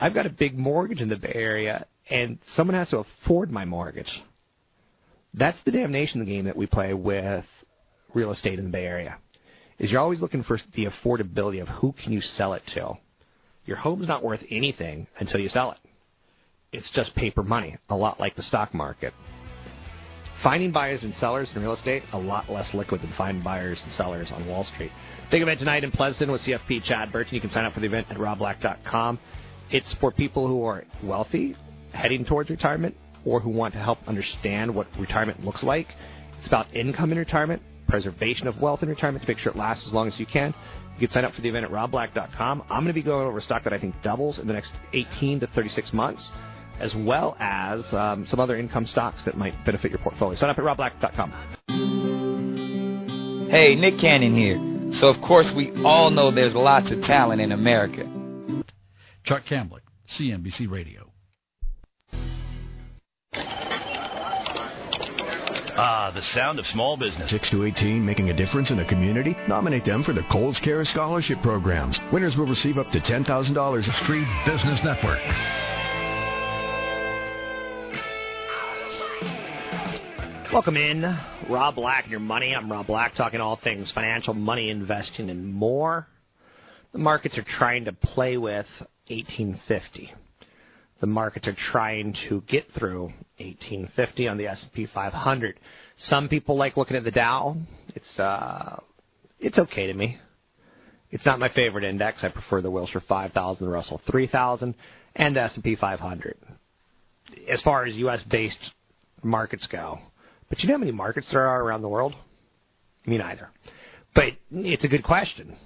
[0.00, 3.64] I've got a big mortgage in the Bay Area, and someone has to afford my
[3.64, 4.10] mortgage.
[5.34, 7.44] That's the damnation the game that we play with
[8.14, 9.18] real estate in the Bay Area
[9.78, 12.94] is you're always looking for the affordability of who can you sell it to.
[13.66, 15.78] Your home's not worth anything until you sell it.
[16.72, 19.12] It's just paper money, a lot like the stock market.
[20.42, 23.92] Finding buyers and sellers in real estate, a lot less liquid than finding buyers and
[23.94, 24.90] sellers on Wall Street.
[25.30, 27.34] Big event tonight in Pleasanton with CFP Chad Burton.
[27.34, 29.18] You can sign up for the event at robblack.com.
[29.70, 31.56] It's for people who are wealthy,
[31.92, 35.88] heading towards retirement, or who want to help understand what retirement looks like.
[36.38, 39.86] It's about income in retirement, preservation of wealth in retirement to make sure it lasts
[39.88, 40.54] as long as you can.
[40.98, 42.62] You can sign up for the event at robblack.com.
[42.62, 45.40] I'm going to be going over stock that I think doubles in the next 18
[45.40, 46.30] to 36 months,
[46.80, 50.36] as well as um, some other income stocks that might benefit your portfolio.
[50.38, 51.32] Sign up at robblack.com.
[53.50, 54.58] Hey, Nick Cannon here.
[55.00, 58.04] So, of course, we all know there's lots of talent in America.
[59.24, 59.82] Chuck Camblick,
[60.18, 61.10] CNBC Radio.
[65.78, 67.30] Ah, the sound of small business.
[67.30, 69.36] 6 to 18 making a difference in the community?
[69.46, 72.00] Nominate them for the Kohl's Care Scholarship Programs.
[72.12, 73.24] Winners will receive up to $10,000.
[73.26, 75.65] Street Business Network.
[80.52, 81.02] Welcome in,
[81.50, 82.54] Rob Black your money.
[82.54, 86.06] I'm Rob Black, talking all things financial, money, investing, and more.
[86.92, 88.66] The markets are trying to play with
[89.08, 90.12] 1850.
[91.00, 93.06] The markets are trying to get through
[93.38, 95.58] 1850 on the S&P 500.
[95.98, 97.56] Some people like looking at the Dow.
[97.88, 98.78] It's uh,
[99.40, 100.18] it's okay to me.
[101.10, 102.18] It's not my favorite index.
[102.22, 104.74] I prefer the Wilshire 5000, the Russell 3000,
[105.16, 106.36] and the S&P 500.
[107.50, 108.22] As far as U.S.
[108.30, 108.72] based
[109.24, 109.98] markets go,
[110.48, 112.14] but you know how many markets there are around the world?
[113.06, 113.48] Me neither.
[114.14, 115.56] But it's a good question.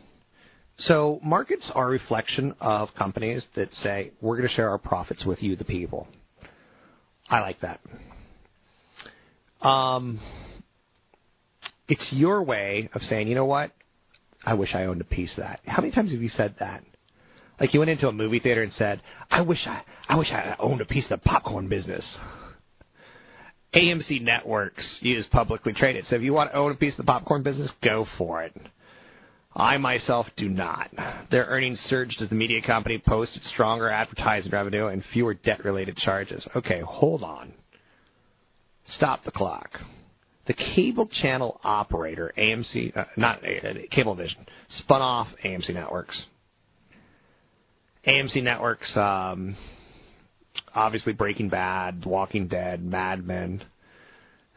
[0.79, 5.25] So markets are a reflection of companies that say, we're going to share our profits
[5.25, 6.09] with you, the people.
[7.29, 7.81] I like that.
[9.67, 10.21] Um,
[11.87, 13.73] it's your way of saying, you know what?
[14.45, 15.61] I wish I owned a piece of that.
[15.67, 16.83] How many times have you said that?
[17.61, 20.57] Like you went into a movie theater and said, I wish I, I wish I
[20.59, 22.19] owned a piece of the popcorn business.
[23.75, 26.05] AMC Networks is publicly traded.
[26.07, 28.55] So if you want to own a piece of the popcorn business, go for it.
[29.55, 30.91] I myself do not.
[31.31, 35.97] Their earnings surged as the media company posted stronger advertising revenue and fewer debt related
[35.97, 36.47] charges.
[36.55, 37.53] Okay, hold on.
[38.87, 39.71] Stop the clock.
[40.47, 46.27] The cable channel operator, AMC, uh, not uh, Cablevision, spun off AMC Networks.
[48.07, 49.57] AMC Networks, um,
[50.75, 53.63] obviously Breaking Bad, Walking Dead, Mad Men.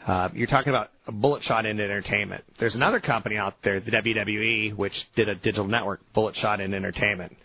[0.05, 2.43] Uh, you're talking about a bullet shot into entertainment.
[2.59, 6.73] There's another company out there, the WWE, which did a digital network, Bullet Shot in
[6.73, 7.35] Entertainment.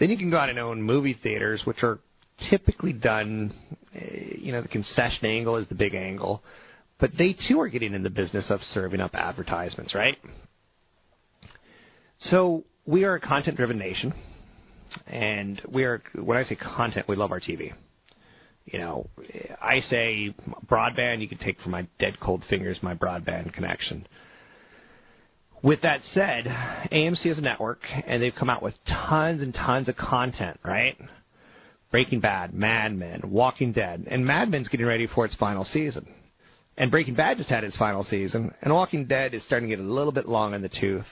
[0.00, 2.00] Then you can go out and own movie theaters, which are
[2.50, 3.54] typically done,
[3.94, 6.42] eh, you know, the concession angle is the big angle.
[6.98, 10.16] But they too are getting in the business of serving up advertisements, right?
[12.20, 14.12] So we are a content driven nation.
[15.06, 17.72] And we are, when I say content, we love our TV
[18.72, 19.08] you know,
[19.60, 20.34] I say
[20.70, 24.06] broadband, you can take from my dead cold fingers my broadband connection.
[25.62, 29.88] With that said, AMC is a network, and they've come out with tons and tons
[29.88, 30.96] of content, right?
[31.90, 36.06] Breaking Bad, Mad Men, Walking Dead, and Mad Men's getting ready for its final season.
[36.76, 39.84] And Breaking Bad just had its final season, and Walking Dead is starting to get
[39.84, 41.06] a little bit long in the tooth.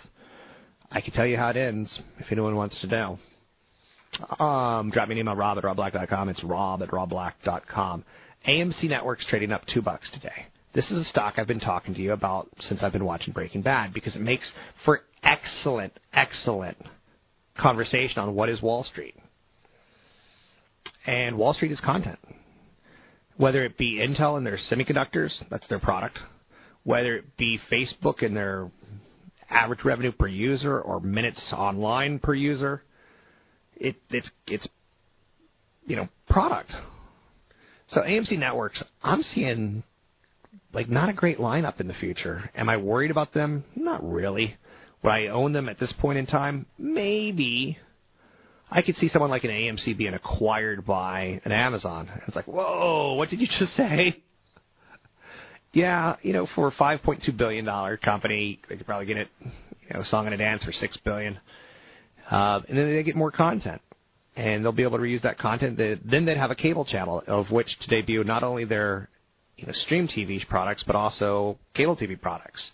[0.93, 3.19] I can tell you how it ends if anyone wants to know.
[4.39, 6.29] Um, drop me an email, rob at robblack.com.
[6.29, 8.05] It's rob at robblack.com.
[8.49, 10.47] AMC Network's trading up two bucks today.
[10.75, 13.63] This is a stock I've been talking to you about since I've been watching Breaking
[13.63, 14.53] Bad because it makes
[14.85, 16.77] for excellent, excellent
[17.59, 19.15] conversation on what is Wall Street.
[21.07, 22.19] And Wall Street is content.
[23.37, 26.19] Whether it be Intel and their semiconductors, that's their product.
[26.85, 28.71] Whether it be Facebook and their
[29.49, 32.83] average revenue per user or minutes online per user,
[33.77, 34.67] it, it's it's
[35.87, 36.71] you know product.
[37.89, 39.85] So AMC Networks, I'm seeing
[40.73, 42.51] like not a great lineup in the future.
[42.55, 43.65] Am I worried about them?
[43.75, 44.57] Not really.
[45.03, 46.67] Would I own them at this point in time?
[46.79, 47.79] Maybe.
[48.69, 52.11] I could see someone like an AMC being acquired by an Amazon.
[52.27, 54.23] It's like, whoa, what did you just say?
[55.73, 59.19] Yeah, you know, for a five point two billion dollar company, they could probably get
[59.19, 61.39] it, you know, song and a dance for six billion.
[62.31, 63.81] Uh, and then they get more content.
[64.37, 65.79] And they'll be able to reuse that content.
[65.79, 69.09] Then they'd have a cable channel of which to debut not only their
[69.57, 72.71] you know, stream TV products, but also cable TV products.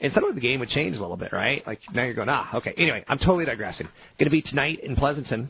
[0.00, 1.66] And suddenly the game would change a little bit, right?
[1.66, 2.74] Like now you're going, ah, okay.
[2.76, 3.88] Anyway, I'm totally digressing.
[4.18, 5.48] Going to be tonight in Pleasanton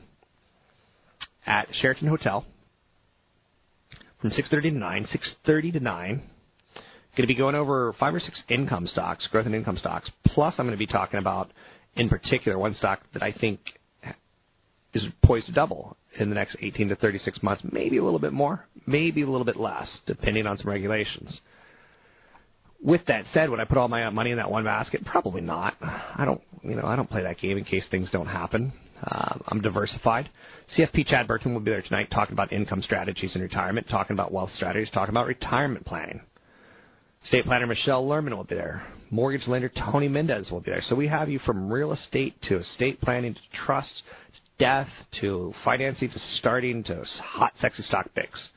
[1.47, 2.45] at Sheraton Hotel
[4.21, 5.07] from 6:30 to 9.
[5.47, 6.23] 6:30 to 9.
[7.17, 10.11] Going to be going over five or six income stocks, growth and income stocks.
[10.27, 11.51] Plus, I'm going to be talking about
[11.97, 13.61] in particular, one stock that I think
[14.95, 18.33] is poised to double in the next 18 to 36 months, maybe a little bit
[18.33, 21.41] more, maybe a little bit less, depending on some regulations.
[22.83, 25.05] With that said, would I put all my money in that one basket?
[25.05, 25.75] Probably not.
[25.81, 28.73] I don't, you know, I don't play that game in case things don't happen.
[29.03, 30.31] Uh, I'm diversified.
[30.77, 34.33] CFP Chad Burton will be there tonight talking about income strategies in retirement, talking about
[34.33, 36.21] wealth strategies, talking about retirement planning.
[37.25, 38.87] State planner Michelle Lerman will be there.
[39.11, 40.83] Mortgage lender Tony Mendez will be there.
[40.83, 44.03] So we have you from real estate to estate planning to trust
[44.35, 44.89] to death
[45.21, 48.49] to financing to starting to hot sexy stock picks,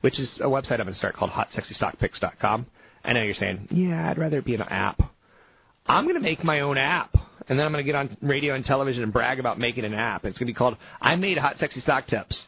[0.00, 2.66] which is a website I'm going to start called hotsexystockpicks.com.
[3.04, 5.00] I know you're saying, yeah, I'd rather it be an app.
[5.86, 7.14] I'm going to make my own app.
[7.48, 9.94] and then I'm going to get on radio and television and brag about making an
[9.94, 10.24] app.
[10.24, 12.40] It's going to be called I Made Hot Sexy Stock Tips.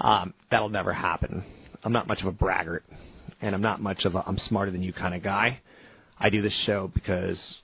[0.00, 1.44] Um, that'll never happen.
[1.82, 2.82] I'm not much of a braggart,
[3.44, 5.60] and I'm not much of a I'm smarter than you kind of guy.
[6.18, 7.58] I do this show because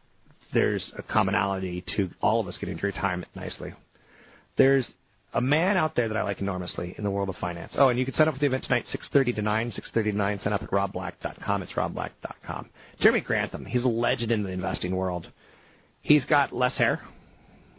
[0.52, 3.72] there's a commonality to all of us getting to retirement nicely.
[4.58, 4.92] There's
[5.32, 7.74] a man out there that I like enormously in the world of finance.
[7.78, 10.12] Oh, and you can sign up for the event tonight, 6.30 to 9, 6.30 to
[10.12, 10.38] 9.
[10.40, 11.62] Sign up at robblack.com.
[11.62, 12.68] It's robblack.com.
[12.98, 15.28] Jeremy Grantham, he's a legend in the investing world.
[16.02, 17.00] He's got less hair.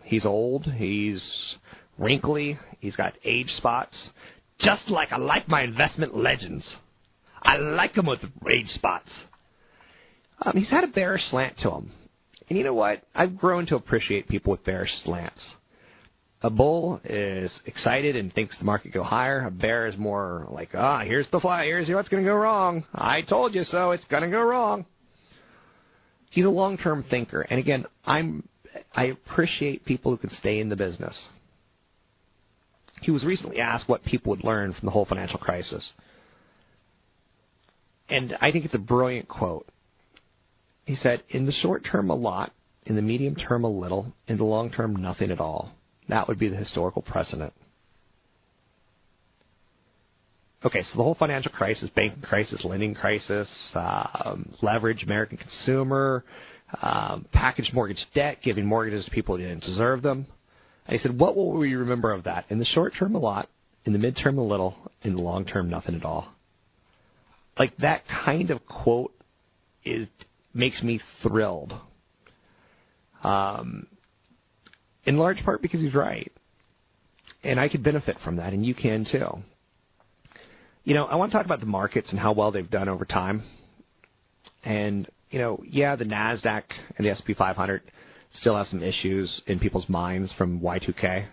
[0.03, 0.63] He's old.
[0.63, 1.55] He's
[1.97, 2.57] wrinkly.
[2.79, 4.09] He's got age spots.
[4.59, 6.75] Just like I like my investment legends.
[7.41, 8.19] I like them with
[8.49, 9.09] age spots.
[10.41, 11.91] Um, he's had a bearish slant to him.
[12.49, 13.03] And you know what?
[13.15, 15.53] I've grown to appreciate people with bearish slants.
[16.43, 19.45] A bull is excited and thinks the market go higher.
[19.45, 21.65] A bear is more like, ah, here's the fly.
[21.65, 22.83] Here's what's going to go wrong.
[22.95, 23.91] I told you so.
[23.91, 24.85] It's going to go wrong.
[26.31, 28.47] He's a long-term thinker, and again, I'm
[28.95, 31.27] I appreciate people who can stay in the business.
[33.01, 35.91] He was recently asked what people would learn from the whole financial crisis,
[38.11, 39.67] and I think it's a brilliant quote.
[40.85, 42.51] He said, "In the short term, a lot.
[42.85, 44.13] In the medium term, a little.
[44.27, 45.71] In the long term, nothing at all."
[46.09, 47.53] That would be the historical precedent.
[50.63, 56.23] Okay, so the whole financial crisis, banking crisis, lending crisis, um, leverage, American consumer,
[56.83, 60.27] um, packaged mortgage debt, giving mortgages to people who didn't deserve them.
[60.87, 62.45] He said, what will we remember of that?
[62.49, 63.49] In the short term, a lot.
[63.85, 64.75] In the midterm, a little.
[65.03, 66.30] In the long term, nothing at all.
[67.57, 69.13] Like that kind of quote
[69.83, 70.07] is
[70.53, 71.73] makes me thrilled.
[73.23, 73.87] Um,
[75.05, 76.31] in large part because he's right.
[77.43, 79.39] And I could benefit from that, and you can too.
[80.83, 83.05] You know, I want to talk about the markets and how well they've done over
[83.05, 83.43] time.
[84.63, 86.63] And, you know, yeah, the NASDAQ
[86.97, 87.81] and the SP 500
[88.33, 91.27] still have some issues in people's minds from Y2K.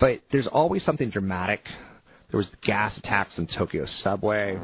[0.00, 1.60] But there's always something dramatic.
[2.34, 4.58] There was gas attacks in Tokyo subway.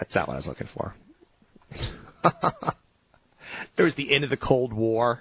[0.00, 0.94] That's not what I was looking for.
[3.76, 5.20] there was the end of the Cold War.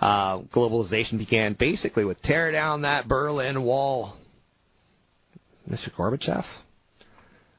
[0.00, 4.16] Uh, globalization began basically with tear down that Berlin Wall.
[5.68, 5.92] Mr.
[5.94, 6.46] Gorbachev.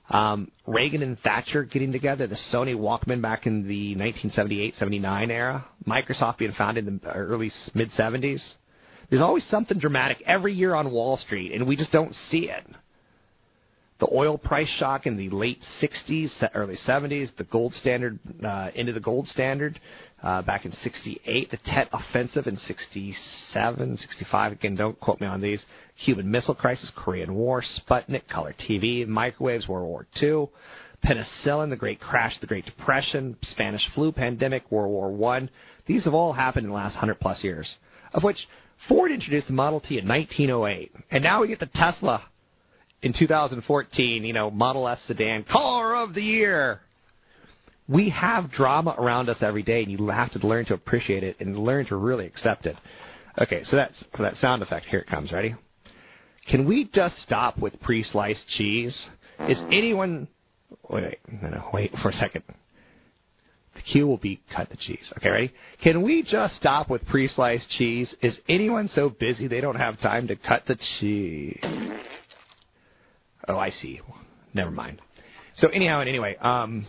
[0.09, 6.39] Um, Reagan and Thatcher getting together, the Sony Walkman back in the 1978-79 era, Microsoft
[6.39, 8.41] being founded in the early mid 70s.
[9.10, 12.66] There's always something dramatic every year on Wall Street, and we just don't see it.
[13.99, 18.93] The oil price shock in the late 60s, early 70s, the gold standard uh, into
[18.93, 19.80] the gold standard
[20.22, 24.51] uh, back in 68, the Tet offensive in 67, 65.
[24.51, 25.66] Again, don't quote me on these.
[26.03, 30.49] Cuban Missile Crisis, Korean War, Sputnik, color TV, microwaves, World War II,
[31.03, 35.49] penicillin, the Great Crash, the Great Depression, Spanish flu pandemic, World War One.
[35.88, 37.74] These have all happened in the last 100 plus years,
[38.14, 38.47] of which
[38.88, 42.23] Ford introduced the Model T in 1908, and now we get the Tesla
[43.01, 46.82] in 2014, you know, Model S sedan, car of the year.
[47.88, 51.38] We have drama around us every day, and you have to learn to appreciate it
[51.39, 52.75] and learn to really accept it.
[53.39, 54.88] Okay, so that's for that sound effect.
[54.88, 55.32] Here it comes.
[55.32, 55.55] Ready?
[56.49, 59.07] Can we just stop with pre-sliced cheese?
[59.41, 60.28] Is anyone?
[60.89, 62.43] Wait, wait, wait for a second.
[63.78, 65.13] The cue will be cut the cheese.
[65.17, 65.53] Okay, ready?
[65.84, 68.13] Can we just stop with pre-sliced cheese?
[68.21, 71.59] Is anyone so busy they don't have time to cut the cheese?
[73.47, 74.01] Oh, I see.
[74.53, 74.99] Never mind.
[75.57, 76.88] So anyhow and anyway, um,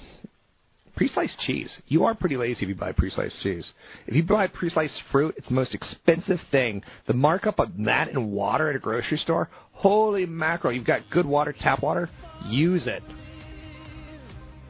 [0.97, 1.76] pre-sliced cheese.
[1.89, 3.70] You are pretty lazy if you buy pre-sliced cheese.
[4.07, 6.82] If you buy pre-sliced fruit, it's the most expensive thing.
[7.07, 10.72] The markup of that and water at a grocery store, holy mackerel!
[10.72, 12.11] You've got good water, tap water.
[12.47, 13.03] Use it,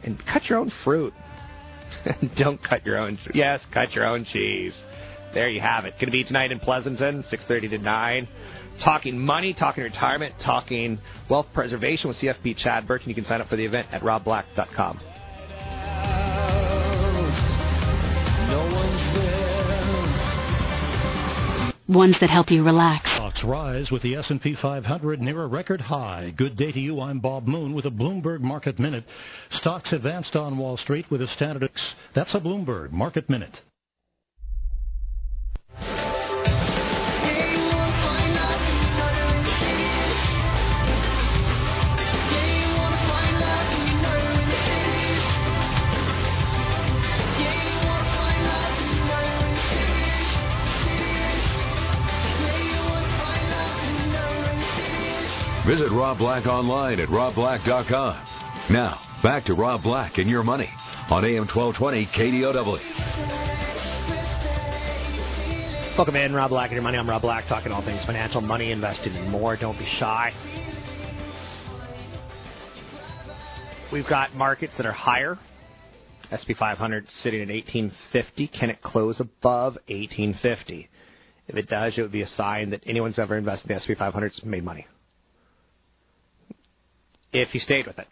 [0.02, 1.12] and cut your own fruit.
[2.38, 3.18] Don't cut your own.
[3.34, 4.80] Yes, cut your own cheese.
[5.34, 5.94] There you have it.
[5.94, 8.28] Going to be tonight in Pleasanton, 6:30 to 9
[8.82, 10.98] talking money, talking retirement, talking
[11.28, 13.08] wealth preservation with CFP Chad Burton.
[13.08, 15.00] You can sign up for the event at robblack.com.
[21.88, 23.07] Ones that help you relax.
[23.38, 26.34] Stocks rise with the S&P 500 near a record high.
[26.36, 27.00] Good day to you.
[27.00, 29.04] I'm Bob Moon with a Bloomberg Market Minute.
[29.50, 31.70] Stocks advanced on Wall Street with a standard.
[32.16, 33.56] That's a Bloomberg Market Minute.
[55.68, 58.26] Visit Rob Black online at robblack.com.
[58.70, 60.70] Now, back to Rob Black and your money
[61.10, 62.78] on AM 1220 KDOW.
[65.98, 66.96] Welcome in, Rob Black and your money.
[66.96, 69.58] I'm Rob Black, talking all things financial, money, investing, and more.
[69.58, 70.32] Don't be shy.
[73.92, 75.38] We've got markets that are higher.
[76.32, 78.48] SP 500 sitting at 1850.
[78.58, 80.88] Can it close above 1850?
[81.46, 83.92] If it does, it would be a sign that anyone's ever invested in the SP
[83.98, 84.86] 500 has made money.
[87.32, 88.06] If you stayed with it.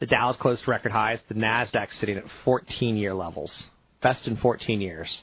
[0.00, 1.20] The Dow's closed to record highs.
[1.28, 3.64] The Nasdaq sitting at 14-year levels,
[4.02, 5.22] best in 14 years.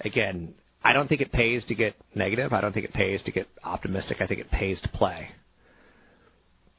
[0.00, 2.52] Again, I don't think it pays to get negative.
[2.52, 4.18] I don't think it pays to get optimistic.
[4.20, 5.28] I think it pays to play.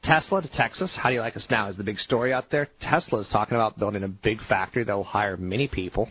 [0.02, 0.96] Tesla to Texas.
[0.96, 1.68] How do you like us now?
[1.68, 2.68] Is the big story out there.
[2.80, 6.08] Tesla is talking about building a big factory that will hire many people,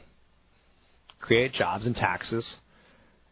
[1.20, 2.57] create jobs and taxes.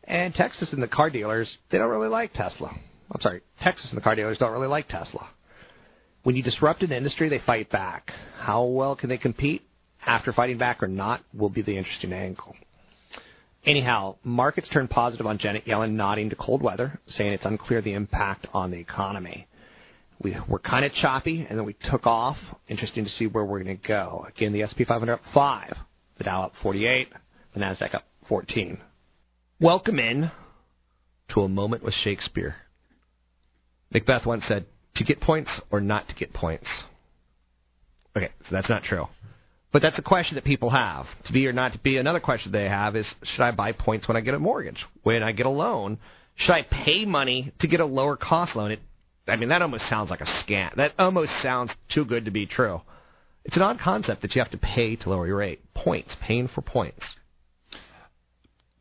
[0.06, 2.72] And Texas and the car dealers, they don't really like Tesla.
[3.12, 5.30] I'm sorry, Texas and the car dealers don't really like Tesla.
[6.28, 8.12] When you disrupt an industry, they fight back.
[8.38, 9.62] How well can they compete
[10.06, 12.54] after fighting back or not will be the interesting angle.
[13.66, 17.94] Anyhow, markets turned positive on Janet Yellen nodding to cold weather, saying it's unclear the
[17.94, 19.48] impact on the economy.
[20.22, 22.36] We were kind of choppy, and then we took off.
[22.68, 24.26] Interesting to see where we're going to go.
[24.28, 25.78] Again, the SP 500 up 5,
[26.18, 27.08] the Dow up 48,
[27.54, 28.78] the NASDAQ up 14.
[29.62, 30.30] Welcome in
[31.30, 32.58] to a moment with Shakespeare.
[33.94, 34.66] Macbeth once said,
[34.98, 36.68] to get points or not to get points.
[38.16, 39.06] Okay, so that's not true.
[39.72, 41.06] But that's a question that people have.
[41.26, 41.98] To be or not to be.
[41.98, 44.84] Another question they have is should I buy points when I get a mortgage?
[45.04, 46.00] When I get a loan?
[46.36, 48.72] Should I pay money to get a lower cost loan?
[48.72, 48.80] It,
[49.28, 50.76] I mean, that almost sounds like a scam.
[50.76, 52.82] That almost sounds too good to be true.
[53.44, 55.62] It's an odd concept that you have to pay to lower your rate.
[55.74, 57.04] Points, paying for points.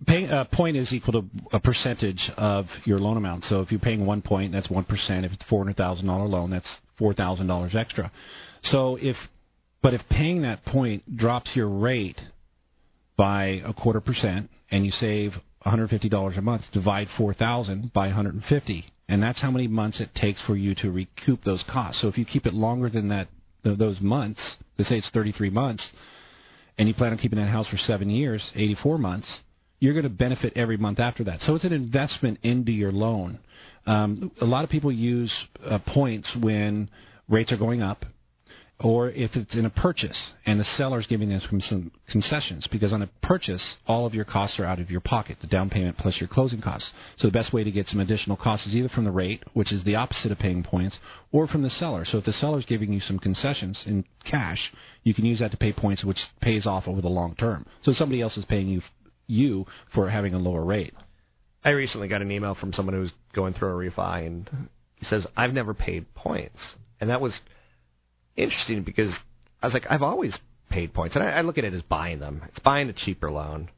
[0.04, 3.44] Pay, uh, point is equal to a percentage of your loan amount.
[3.44, 5.24] So if you're paying one point, that's one percent.
[5.24, 8.12] If it's four hundred thousand dollar loan, that's four thousand dollars extra.
[8.64, 9.16] So if,
[9.82, 12.20] but if paying that point drops your rate
[13.16, 15.40] by a quarter percent, and you save one
[15.70, 19.40] hundred fifty dollars a month, divide four thousand by one hundred and fifty, and that's
[19.40, 22.02] how many months it takes for you to recoup those costs.
[22.02, 23.28] So if you keep it longer than that,
[23.64, 25.90] those months, let's say it's thirty three months,
[26.76, 29.40] and you plan on keeping that house for seven years, eighty four months
[29.78, 31.40] you're going to benefit every month after that.
[31.40, 33.38] So it's an investment into your loan.
[33.86, 35.32] Um, a lot of people use
[35.64, 36.90] uh, points when
[37.28, 38.04] rates are going up,
[38.78, 42.68] or if it's in a purchase and the seller's giving them some concessions.
[42.70, 45.70] Because on a purchase, all of your costs are out of your pocket, the down
[45.70, 46.92] payment plus your closing costs.
[47.16, 49.72] So the best way to get some additional costs is either from the rate, which
[49.72, 50.98] is the opposite of paying points,
[51.32, 52.04] or from the seller.
[52.04, 54.72] So if the seller's giving you some concessions in cash,
[55.04, 57.64] you can use that to pay points, which pays off over the long term.
[57.82, 58.82] So somebody else is paying you
[59.26, 60.94] you for having a lower rate.
[61.64, 64.48] I recently got an email from someone who's going through a refi, and
[64.96, 66.58] he says, I've never paid points.
[67.00, 67.34] And that was
[68.36, 69.12] interesting because
[69.62, 70.36] I was like, I've always
[70.70, 71.16] paid points.
[71.16, 72.42] And I, I look at it as buying them.
[72.48, 73.68] It's buying a cheaper loan.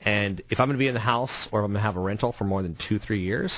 [0.00, 1.96] And if I'm going to be in the house or if I'm going to have
[1.96, 3.52] a rental for more than two, three years,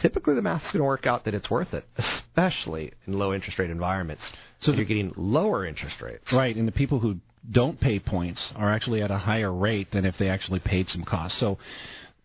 [0.00, 3.58] typically the math's going to work out that it's worth it, especially in low interest
[3.58, 4.22] rate environments.
[4.60, 6.24] So you're getting lower interest rates.
[6.32, 7.16] Right, and the people who
[7.50, 11.04] don't pay points are actually at a higher rate than if they actually paid some
[11.04, 11.38] costs.
[11.40, 11.58] So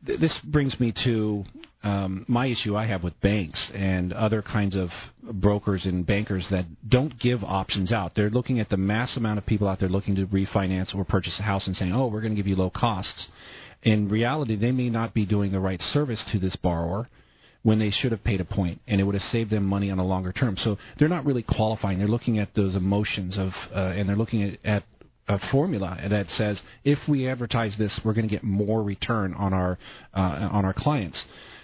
[0.06, 1.44] th- this brings me to
[1.84, 4.90] um, my issue I have with banks and other kinds of
[5.42, 8.14] brokers and bankers that don't give options out.
[8.16, 11.38] They're looking at the mass amount of people out there looking to refinance or purchase
[11.40, 13.28] a house and saying, "Oh, we're going to give you low costs."
[13.84, 17.08] In reality, they may not be doing the right service to this borrower
[17.62, 20.00] when they should have paid a point, and it would have saved them money on
[20.00, 20.56] a longer term.
[20.58, 22.00] So they're not really qualifying.
[22.00, 24.84] They're looking at those emotions of, uh, and they're looking at, at
[25.28, 29.54] a formula that says if we advertise this, we're going to get more return on
[29.54, 29.78] our
[30.14, 31.24] uh, on our clients.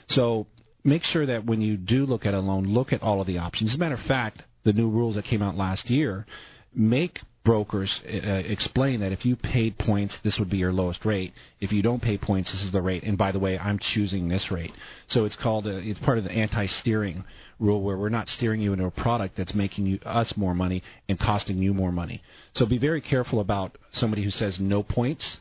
[0.10, 0.48] So
[0.84, 3.38] make sure that when you do look at a loan, look at all of the
[3.38, 3.72] options.
[3.72, 6.26] As a matter of fact, the new rules that came out last year
[6.74, 8.10] make brokers uh,
[8.46, 11.34] explain that if you paid points, this would be your lowest rate.
[11.60, 13.04] If you don't pay points, this is the rate.
[13.04, 14.72] And by the way, I'm choosing this rate.
[15.08, 17.24] So it's called a, it's part of the anti-steering
[17.60, 20.84] rule where we're not steering you into a product that's making you, us more money
[21.10, 22.22] and costing you more money.
[22.54, 25.38] So be very careful about somebody who says no points.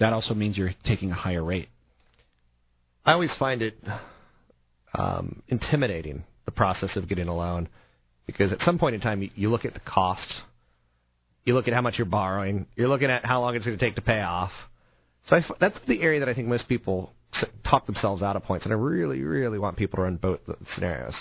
[0.00, 1.68] That also means you're taking a higher rate.
[3.04, 3.76] I always find it
[4.94, 7.68] um, intimidating the process of getting a loan
[8.26, 10.34] because at some point in time you, you look at the cost
[11.44, 12.66] you look at how much you're borrowing.
[12.76, 14.50] You're looking at how long it's going to take to pay off.
[15.26, 17.12] So I, that's the area that I think most people
[17.64, 20.40] talk themselves out of points, and I really, really want people to run both
[20.74, 21.14] scenarios.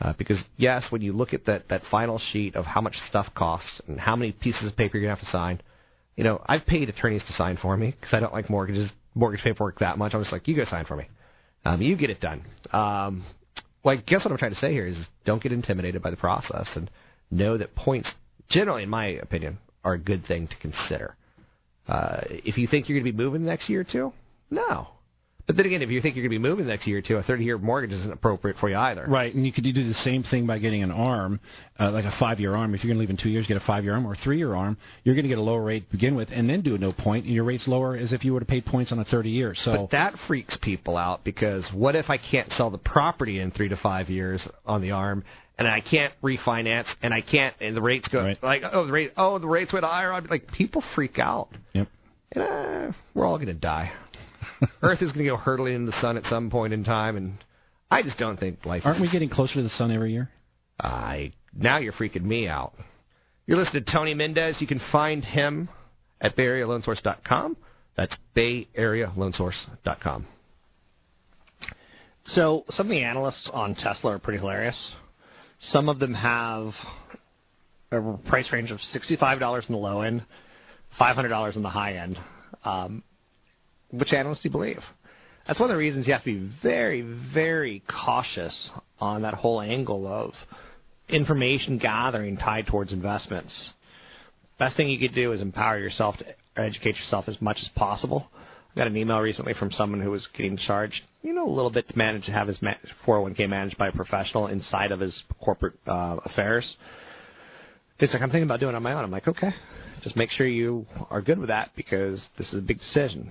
[0.00, 3.26] Uh, because yes, when you look at that that final sheet of how much stuff
[3.34, 5.60] costs and how many pieces of paper you're gonna have to sign,
[6.16, 9.42] you know, I've paid attorneys to sign for me because I don't like mortgages, mortgage
[9.42, 10.14] paperwork that much.
[10.14, 11.06] I'm just like, you go sign for me.
[11.66, 12.42] Um, you get it done.
[12.72, 13.24] Um,
[13.84, 14.96] well, I guess what I'm trying to say here is
[15.26, 16.90] don't get intimidated by the process and
[17.30, 18.10] know that points
[18.50, 21.16] generally, in my opinion, are a good thing to consider.
[21.88, 24.12] Uh, if you think you're going to be moving the next year or two,
[24.50, 24.88] no.
[25.50, 27.02] But then again, if you think you're going to be moving the next year or
[27.02, 29.04] two, a 30 year mortgage isn't appropriate for you either.
[29.08, 31.40] Right, and you could do the same thing by getting an arm,
[31.80, 32.72] uh, like a five-year arm.
[32.72, 34.76] If you're going to leave in two years, get a five-year arm or three-year arm.
[35.02, 36.92] You're going to get a lower rate to begin with, and then do a no
[36.92, 39.30] point, and your rate's lower as if you would have paid points on a 30
[39.30, 39.60] years.
[39.64, 43.50] So But that freaks people out because what if I can't sell the property in
[43.50, 45.24] three to five years on the arm,
[45.60, 49.12] and I can't refinance, and I can't, and the rates go like oh the rate
[49.18, 50.10] oh the rates went higher.
[50.12, 51.50] I'd be like people freak out.
[51.74, 51.86] Yep.
[52.32, 53.92] And, uh, we're all going to die.
[54.82, 57.34] Earth is going to go hurtling into the sun at some point in time, and
[57.90, 58.82] I just don't think life.
[58.86, 60.30] aren't we getting closer to the sun every year?
[60.80, 62.72] I now you're freaking me out.
[63.46, 64.56] You're listening to Tony Mendez.
[64.60, 65.68] You can find him
[66.22, 67.58] at BayAreaLoanSource.com.
[67.98, 70.26] That's BayAreaLoanSource.com.
[72.26, 74.92] So some of the analysts on Tesla are pretty hilarious.
[75.60, 76.72] Some of them have
[77.92, 80.24] a price range of sixty-five dollars in the low end,
[80.98, 82.16] five hundred dollars in the high end.
[82.64, 83.02] Um,
[83.90, 84.80] which analysts do you believe?
[85.46, 89.60] That's one of the reasons you have to be very, very cautious on that whole
[89.60, 90.32] angle of
[91.08, 93.70] information gathering tied towards investments.
[94.58, 98.28] Best thing you could do is empower yourself to educate yourself as much as possible.
[98.72, 101.70] I got an email recently from someone who was getting charged, you know, a little
[101.70, 102.58] bit to manage to have his
[103.04, 106.76] 401k managed by a professional inside of his corporate uh, affairs.
[107.98, 109.04] It's like I'm thinking about doing it on my own.
[109.04, 109.50] I'm like, okay,
[110.02, 113.30] just make sure you are good with that because this is a big decision.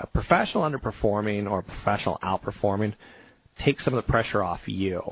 [0.00, 2.94] A professional underperforming or a professional outperforming
[3.64, 5.02] takes some of the pressure off you.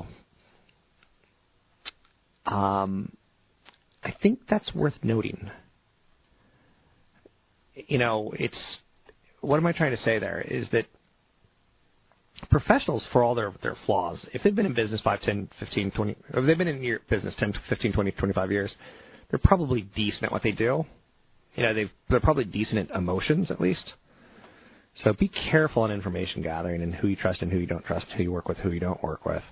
[2.47, 3.13] Um,
[4.03, 5.51] I think that's worth noting.
[7.75, 8.79] You know, it's
[9.43, 10.87] what am I trying to say there is that
[12.51, 16.17] professionals, for all their their flaws, if they've been in business 5, 10, 15, 20,
[16.33, 18.75] or if they've been in your business 10, 15, 20, 25 years,
[19.31, 20.85] they're probably decent at what they do.
[21.55, 23.93] You know, they they're probably decent at emotions at least.
[24.95, 28.07] So be careful on information gathering and who you trust and who you don't trust,
[28.17, 29.43] who you work with, who you don't work with.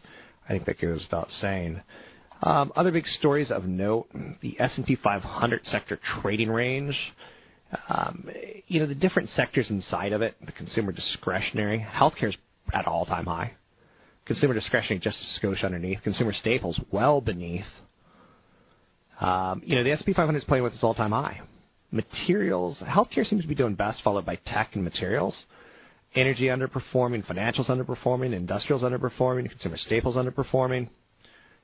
[0.47, 1.80] I think that goes without saying.
[2.43, 4.09] Um, other big stories of note:
[4.41, 6.97] the S&P 500 sector trading range.
[7.88, 8.28] Um,
[8.66, 10.34] you know, the different sectors inside of it.
[10.44, 12.36] The consumer discretionary, healthcare is
[12.72, 13.52] at all-time high.
[14.26, 16.02] Consumer discretionary just a skosh underneath.
[16.02, 17.64] Consumer staples well beneath.
[19.20, 21.40] Um, you know, the S&P 500 is playing with its all-time high.
[21.90, 25.46] Materials, healthcare seems to be doing best, followed by tech and materials.
[26.14, 30.88] Energy underperforming, financials underperforming, industrials underperforming, consumer staples underperforming,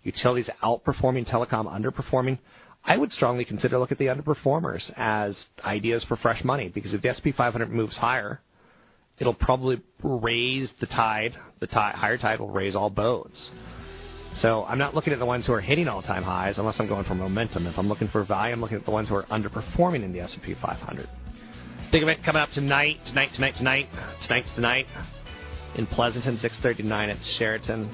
[0.03, 2.39] utilities outperforming, telecom underperforming.
[2.87, 7.03] I would strongly consider look at the underperformers as ideas for fresh money because if
[7.03, 8.41] the S&P 500 moves higher,
[9.19, 11.35] it'll probably raise the tide.
[11.59, 13.51] The tide, higher tide will raise all boats.
[14.37, 17.05] So I'm not looking at the ones who are hitting all-time highs unless I'm going
[17.05, 17.67] for momentum.
[17.67, 20.21] If I'm looking for value, I'm looking at the ones who are underperforming in the
[20.21, 21.09] S&P 500.
[21.91, 23.87] Big event coming up tonight, tonight, tonight, tonight.
[24.27, 24.87] Tonight's the night
[25.77, 27.89] in Pleasanton, 6:39 at Sheraton.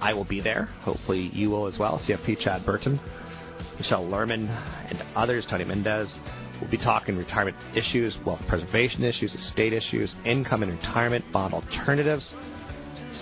[0.00, 0.66] I will be there.
[0.82, 1.98] Hopefully you will as well.
[1.98, 3.00] CFP Chad Burton,
[3.80, 4.46] Michelle Lerman,
[4.90, 5.46] and others.
[5.48, 6.18] Tony Mendez.
[6.60, 12.34] We'll be talking retirement issues, wealth preservation issues, estate issues, income and retirement, bond alternatives.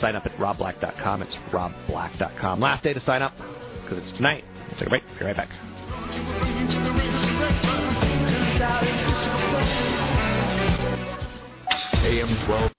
[0.01, 1.23] Sign up at robblack.com.
[1.23, 2.61] It's robblack.com.
[2.61, 3.33] Last day to sign up
[3.83, 4.43] because it's tonight.
[4.69, 5.03] We'll take a break.
[5.21, 5.49] Be right back.
[12.03, 12.73] AM 12.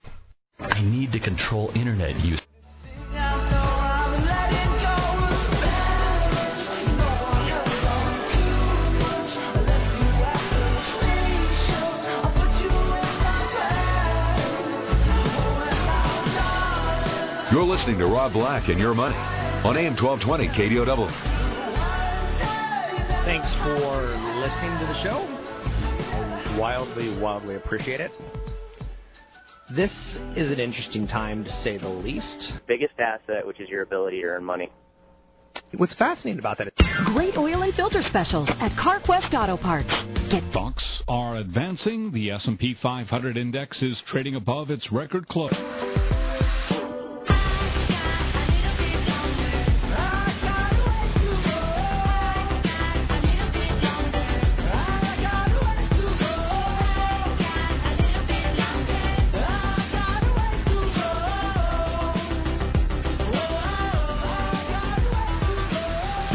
[0.59, 2.41] I need to control internet use.
[17.51, 21.09] You're listening to Rob Black and Your Money on AM 1220 KDOW.
[23.25, 24.05] Thanks for
[24.37, 25.25] listening to the show.
[25.25, 28.11] I wildly, wildly appreciate it.
[29.75, 29.91] This
[30.37, 32.53] is an interesting time to say the least.
[32.67, 34.69] Biggest asset, which is your ability to earn money.
[35.75, 36.71] What's fascinating about that?
[37.15, 39.89] Great oil and filter specials at CarQuest Auto Parts.
[40.29, 42.11] Get Stocks are advancing.
[42.11, 45.55] The S&P 500 index is trading above its record close.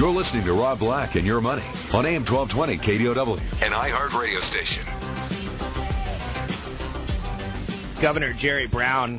[0.05, 1.63] You're listening to Rob Black and Your Money
[1.95, 4.85] on AM 1220 KDOW, and iHeart radio station.
[8.03, 9.17] Governor Jerry Brown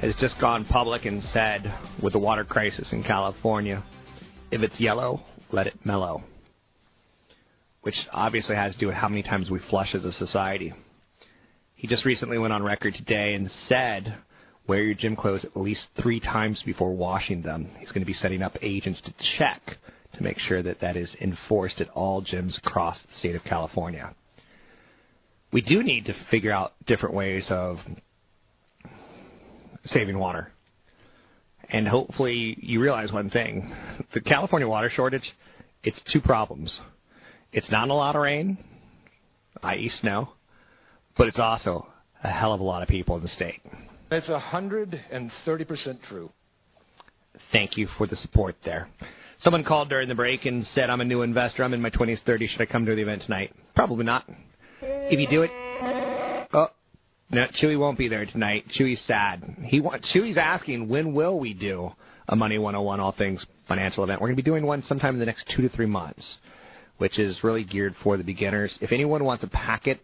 [0.00, 3.84] has just gone public and said, with the water crisis in California,
[4.50, 5.20] if it's yellow,
[5.52, 6.22] let it mellow.
[7.82, 10.72] Which obviously has to do with how many times we flush as a society.
[11.74, 14.16] He just recently went on record today and said,
[14.66, 17.68] wear your gym clothes at least three times before washing them.
[17.78, 19.60] He's going to be setting up agents to check
[20.14, 24.14] to make sure that that is enforced at all gyms across the state of California.
[25.52, 27.78] We do need to figure out different ways of
[29.84, 30.50] saving water.
[31.68, 33.74] And hopefully you realize one thing.
[34.12, 35.32] The California water shortage,
[35.82, 36.78] it's two problems.
[37.52, 38.58] It's not a lot of rain,
[39.62, 39.90] i.e.
[40.00, 40.30] snow,
[41.16, 41.86] but it's also
[42.22, 43.60] a hell of a lot of people in the state.
[44.10, 46.30] It's 130% true.
[47.52, 48.88] Thank you for the support there.
[49.40, 51.64] Someone called during the break and said, I'm a new investor.
[51.64, 52.48] I'm in my 20s, 30s.
[52.48, 53.52] Should I come to the event tonight?
[53.74, 54.28] Probably not.
[54.80, 55.50] If you do it,
[56.52, 56.68] oh,
[57.30, 58.64] no, Chewy won't be there tonight.
[58.78, 59.42] Chewy's sad.
[59.64, 61.90] He want, Chewy's asking, when will we do
[62.28, 64.20] a Money 101 All Things Financial event?
[64.20, 66.36] We're going to be doing one sometime in the next two to three months,
[66.98, 68.78] which is really geared for the beginners.
[68.80, 70.00] If anyone wants a packet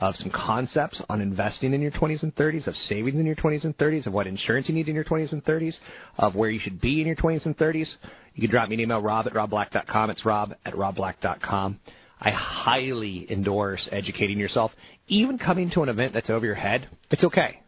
[0.00, 3.64] of some concepts on investing in your 20s and 30s, of savings in your 20s
[3.64, 5.76] and 30s, of what insurance you need in your 20s and 30s,
[6.18, 7.92] of where you should be in your 20s and 30s,
[8.34, 10.10] you can drop me an email, rob at robblack.com.
[10.10, 11.80] It's rob at robblack.com.
[12.20, 14.70] I highly endorse educating yourself.
[15.08, 17.60] Even coming to an event that's over your head, it's okay.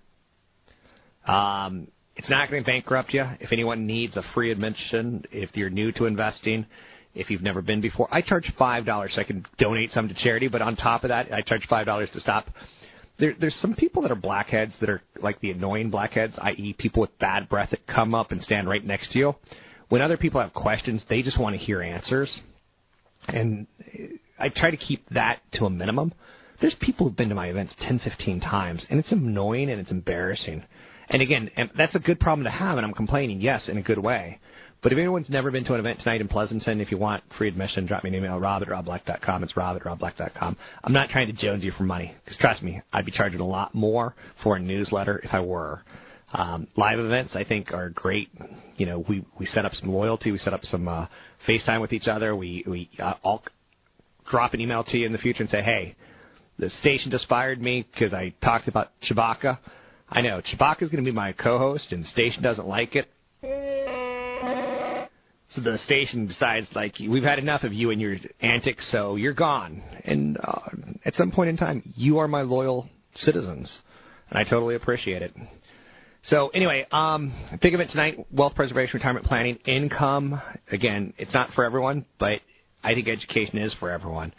[1.26, 3.24] Um, it's not going to bankrupt you.
[3.40, 6.66] If anyone needs a free admission, if you're new to investing,
[7.14, 10.14] if you've never been before, I charge five dollars so I can donate some to
[10.14, 10.48] charity.
[10.48, 12.48] But on top of that, I charge five dollars to stop.
[13.18, 17.02] There, there's some people that are blackheads that are like the annoying blackheads, i.e., people
[17.02, 19.34] with bad breath that come up and stand right next to you.
[19.90, 22.40] When other people have questions, they just want to hear answers,
[23.26, 23.66] and
[24.38, 26.14] I try to keep that to a minimum.
[26.60, 29.90] There's people who've been to my events 10, 15 times, and it's annoying and it's
[29.90, 30.62] embarrassing.
[31.08, 33.98] And again, that's a good problem to have, and I'm complaining, yes, in a good
[33.98, 34.38] way.
[34.82, 37.48] But if anyone's never been to an event tonight in Pleasanton, if you want free
[37.48, 39.42] admission, drop me an email, rob at robblack.com.
[39.42, 40.56] It's rob at robblack.com.
[40.82, 43.46] I'm not trying to jones you for money, because trust me, I'd be charging a
[43.46, 45.82] lot more for a newsletter if I were.
[46.32, 48.30] Um, live events, I think, are great.
[48.76, 51.06] You know, we, we set up some loyalty, we set up some uh,
[51.46, 52.34] FaceTime with each other.
[52.34, 53.42] We, we uh, all
[54.30, 55.96] drop an email to you in the future and say, hey,
[56.58, 59.58] the station just fired me because I talked about Chewbacca.
[60.08, 63.08] I know Chewbacca's going to be my co-host, and the station doesn't like it.
[65.50, 69.34] So the station decides, like, we've had enough of you and your antics, so you're
[69.34, 69.82] gone.
[70.04, 70.60] And uh,
[71.04, 73.78] at some point in time, you are my loyal citizens,
[74.30, 75.32] and I totally appreciate it.
[76.22, 80.40] So anyway, um, think of it tonight: wealth preservation, retirement planning, income.
[80.70, 82.40] Again, it's not for everyone, but
[82.84, 84.32] I think education is for everyone.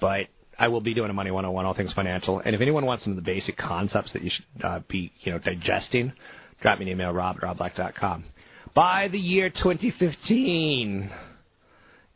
[0.00, 0.28] But
[0.58, 2.40] I will be doing a Money 101, all things financial.
[2.40, 5.32] And if anyone wants some of the basic concepts that you should uh, be, you
[5.32, 6.12] know, digesting,
[6.62, 8.24] drop me an email, rob at robblack.com.
[8.74, 11.10] By the year 2015,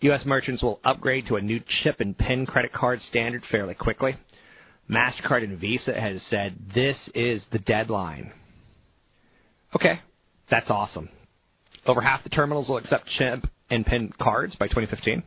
[0.00, 0.22] U.S.
[0.24, 4.14] merchants will upgrade to a new chip and PIN credit card standard fairly quickly.
[4.88, 8.32] MasterCard and Visa has said this is the deadline.
[9.74, 9.98] Okay,
[10.48, 11.08] that's awesome.
[11.86, 15.24] Over half the terminals will accept chip and PIN cards by 2015.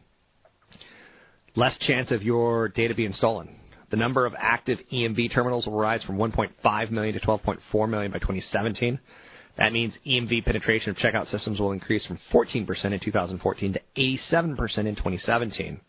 [1.56, 3.50] Less chance of your data being stolen.
[3.90, 8.20] The number of active EMV terminals will rise from 1.5 million to 12.4 million by
[8.20, 9.00] 2017.
[9.58, 14.78] That means EMV penetration of checkout systems will increase from 14% in 2014 to 87%
[14.78, 15.80] in 2017.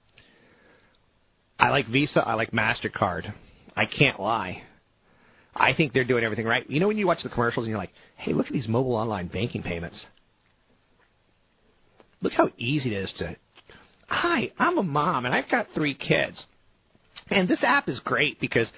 [1.58, 2.20] I like Visa.
[2.20, 3.32] I like MasterCard.
[3.76, 4.62] I can't lie.
[5.54, 6.68] I think they're doing everything right.
[6.70, 8.94] You know when you watch the commercials and you're like, hey, look at these mobile
[8.94, 10.04] online banking payments.
[12.20, 13.36] Look how easy it is to.
[14.08, 16.42] Hi, I'm a mom and I've got three kids.
[17.30, 18.70] And this app is great because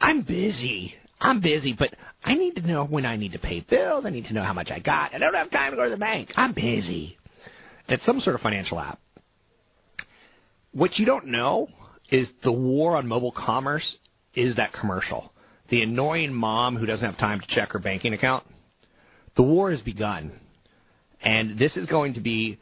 [0.00, 0.94] I'm busy.
[1.20, 1.94] I'm busy, but
[2.28, 4.04] I need to know when I need to pay bills.
[4.04, 5.14] I need to know how much I got.
[5.14, 6.30] I don't have time to go to the bank.
[6.36, 7.16] I'm busy.
[7.86, 9.00] And it's some sort of financial app.
[10.72, 11.68] What you don't know
[12.10, 13.96] is the war on mobile commerce
[14.34, 15.32] is that commercial.
[15.70, 18.44] The annoying mom who doesn't have time to check her banking account.
[19.36, 20.38] The war has begun.
[21.22, 22.58] And this is going to be,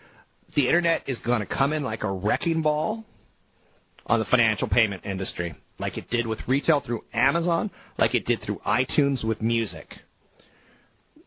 [0.54, 3.04] the internet is going to come in like a wrecking ball
[4.06, 8.40] on the financial payment industry, like it did with retail through Amazon, like it did
[8.44, 9.94] through iTunes with music.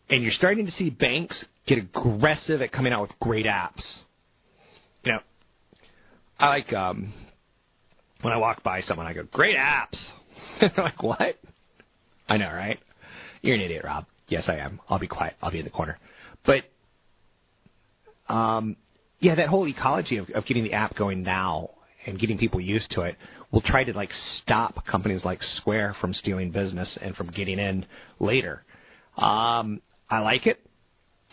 [0.09, 3.97] And you're starting to see banks get aggressive at coming out with great apps.
[5.03, 5.19] You know,
[6.39, 7.13] I like um,
[8.21, 10.03] when I walk by someone, I go, "Great apps."
[10.59, 11.37] They're like, "What?"
[12.27, 12.79] I know, right?
[13.41, 14.05] You're an idiot, Rob.
[14.27, 14.79] Yes, I am.
[14.89, 15.35] I'll be quiet.
[15.41, 15.97] I'll be in the corner.
[16.45, 16.63] But
[18.33, 18.77] um,
[19.19, 21.71] yeah, that whole ecology of, of getting the app going now
[22.05, 23.15] and getting people used to it
[23.51, 27.85] will try to like stop companies like Square from stealing business and from getting in
[28.19, 28.63] later.
[29.17, 30.59] Um, I like it.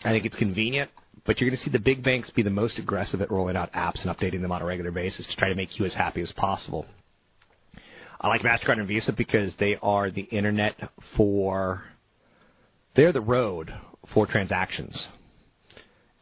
[0.03, 0.91] I think it's convenient,
[1.25, 3.71] but you're going to see the big banks be the most aggressive at rolling out
[3.73, 6.21] apps and updating them on a regular basis to try to make you as happy
[6.21, 6.85] as possible.
[8.19, 10.75] I like Mastercard and Visa because they are the internet
[11.15, 11.83] for.
[12.95, 13.71] They're the road
[14.13, 15.07] for transactions.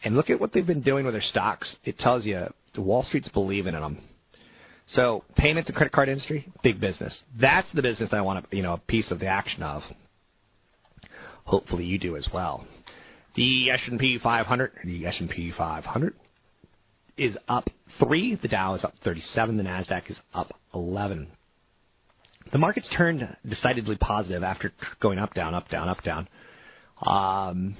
[0.04, 1.76] And look at what they've been doing with their stocks.
[1.86, 4.02] It tells you the Wall Street's believing in them.
[4.88, 7.20] So payments and credit card industry, big business.
[7.40, 9.82] That's the business that I want a, you know a piece of the action of.
[11.46, 12.66] Hopefully you do as well.
[13.36, 16.14] The S&P 500, the S&P 500
[17.18, 17.70] is up
[18.00, 18.36] three.
[18.42, 19.58] The Dow is up 37.
[19.58, 21.28] The Nasdaq is up 11.
[22.52, 24.72] The markets turned decidedly positive after
[25.02, 26.28] going up, down, up, down, up, down.
[27.06, 27.76] Um,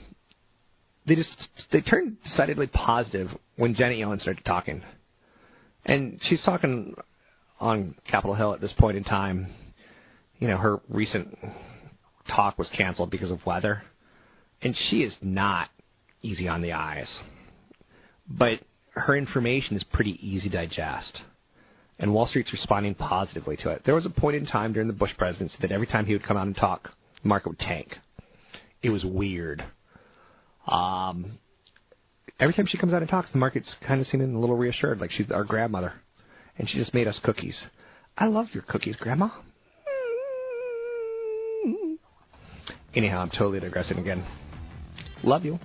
[1.08, 4.82] they just they turned decidedly positive when Janet Yellen started talking,
[5.86, 6.96] and she's talking
[7.60, 9.48] on Capitol Hill at this point in time.
[10.40, 11.38] You know, her recent
[12.28, 13.84] talk was canceled because of weather,
[14.62, 15.70] and she is not
[16.22, 17.20] easy on the eyes.
[18.28, 18.60] But
[18.92, 21.22] her information is pretty easy to digest,
[22.00, 23.84] and Wall Street's responding positively to it.
[23.86, 26.24] There was a point in time during the Bush presidency that every time he would
[26.24, 26.90] come out and talk,
[27.22, 27.96] the market would tank.
[28.82, 29.64] It was weird.
[30.68, 31.40] Um,
[32.40, 35.00] every time she comes out and talks, the market's kind of seeming a little reassured,
[35.00, 35.94] like she's our grandmother,
[36.58, 37.64] and she just made us cookies.
[38.18, 39.30] I love your cookies, Grandma.
[42.96, 44.26] Anyhow, I'm totally digressing again.
[45.24, 45.60] Love you.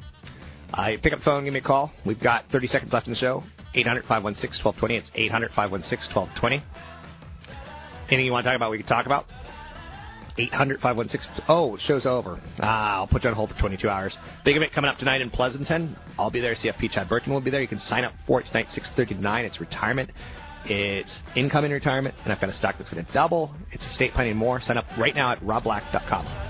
[0.73, 1.93] I pick up the phone, give me a call.
[2.05, 3.45] We've got 30 seconds left in the show.
[3.75, 4.97] 800 516 1220.
[4.97, 6.63] It's 800 516 1220.
[8.09, 9.27] Anything you want to talk about, we can talk about.
[10.41, 11.45] 800 516.
[11.49, 12.41] Oh, show's over.
[12.61, 14.17] Ah, I'll put you on hold for 22 hours.
[14.45, 15.97] Big event coming up tonight in Pleasanton.
[16.19, 16.55] I'll be there.
[16.55, 17.61] CFP Chad Burton will be there.
[17.61, 19.45] You can sign up for it tonight, 6:39.
[19.45, 20.11] It's retirement.
[20.65, 23.55] It's income in retirement, and I've got a stock that's going to double.
[23.73, 24.61] It's estate planning more.
[24.61, 26.50] Sign up right now at robblack.com.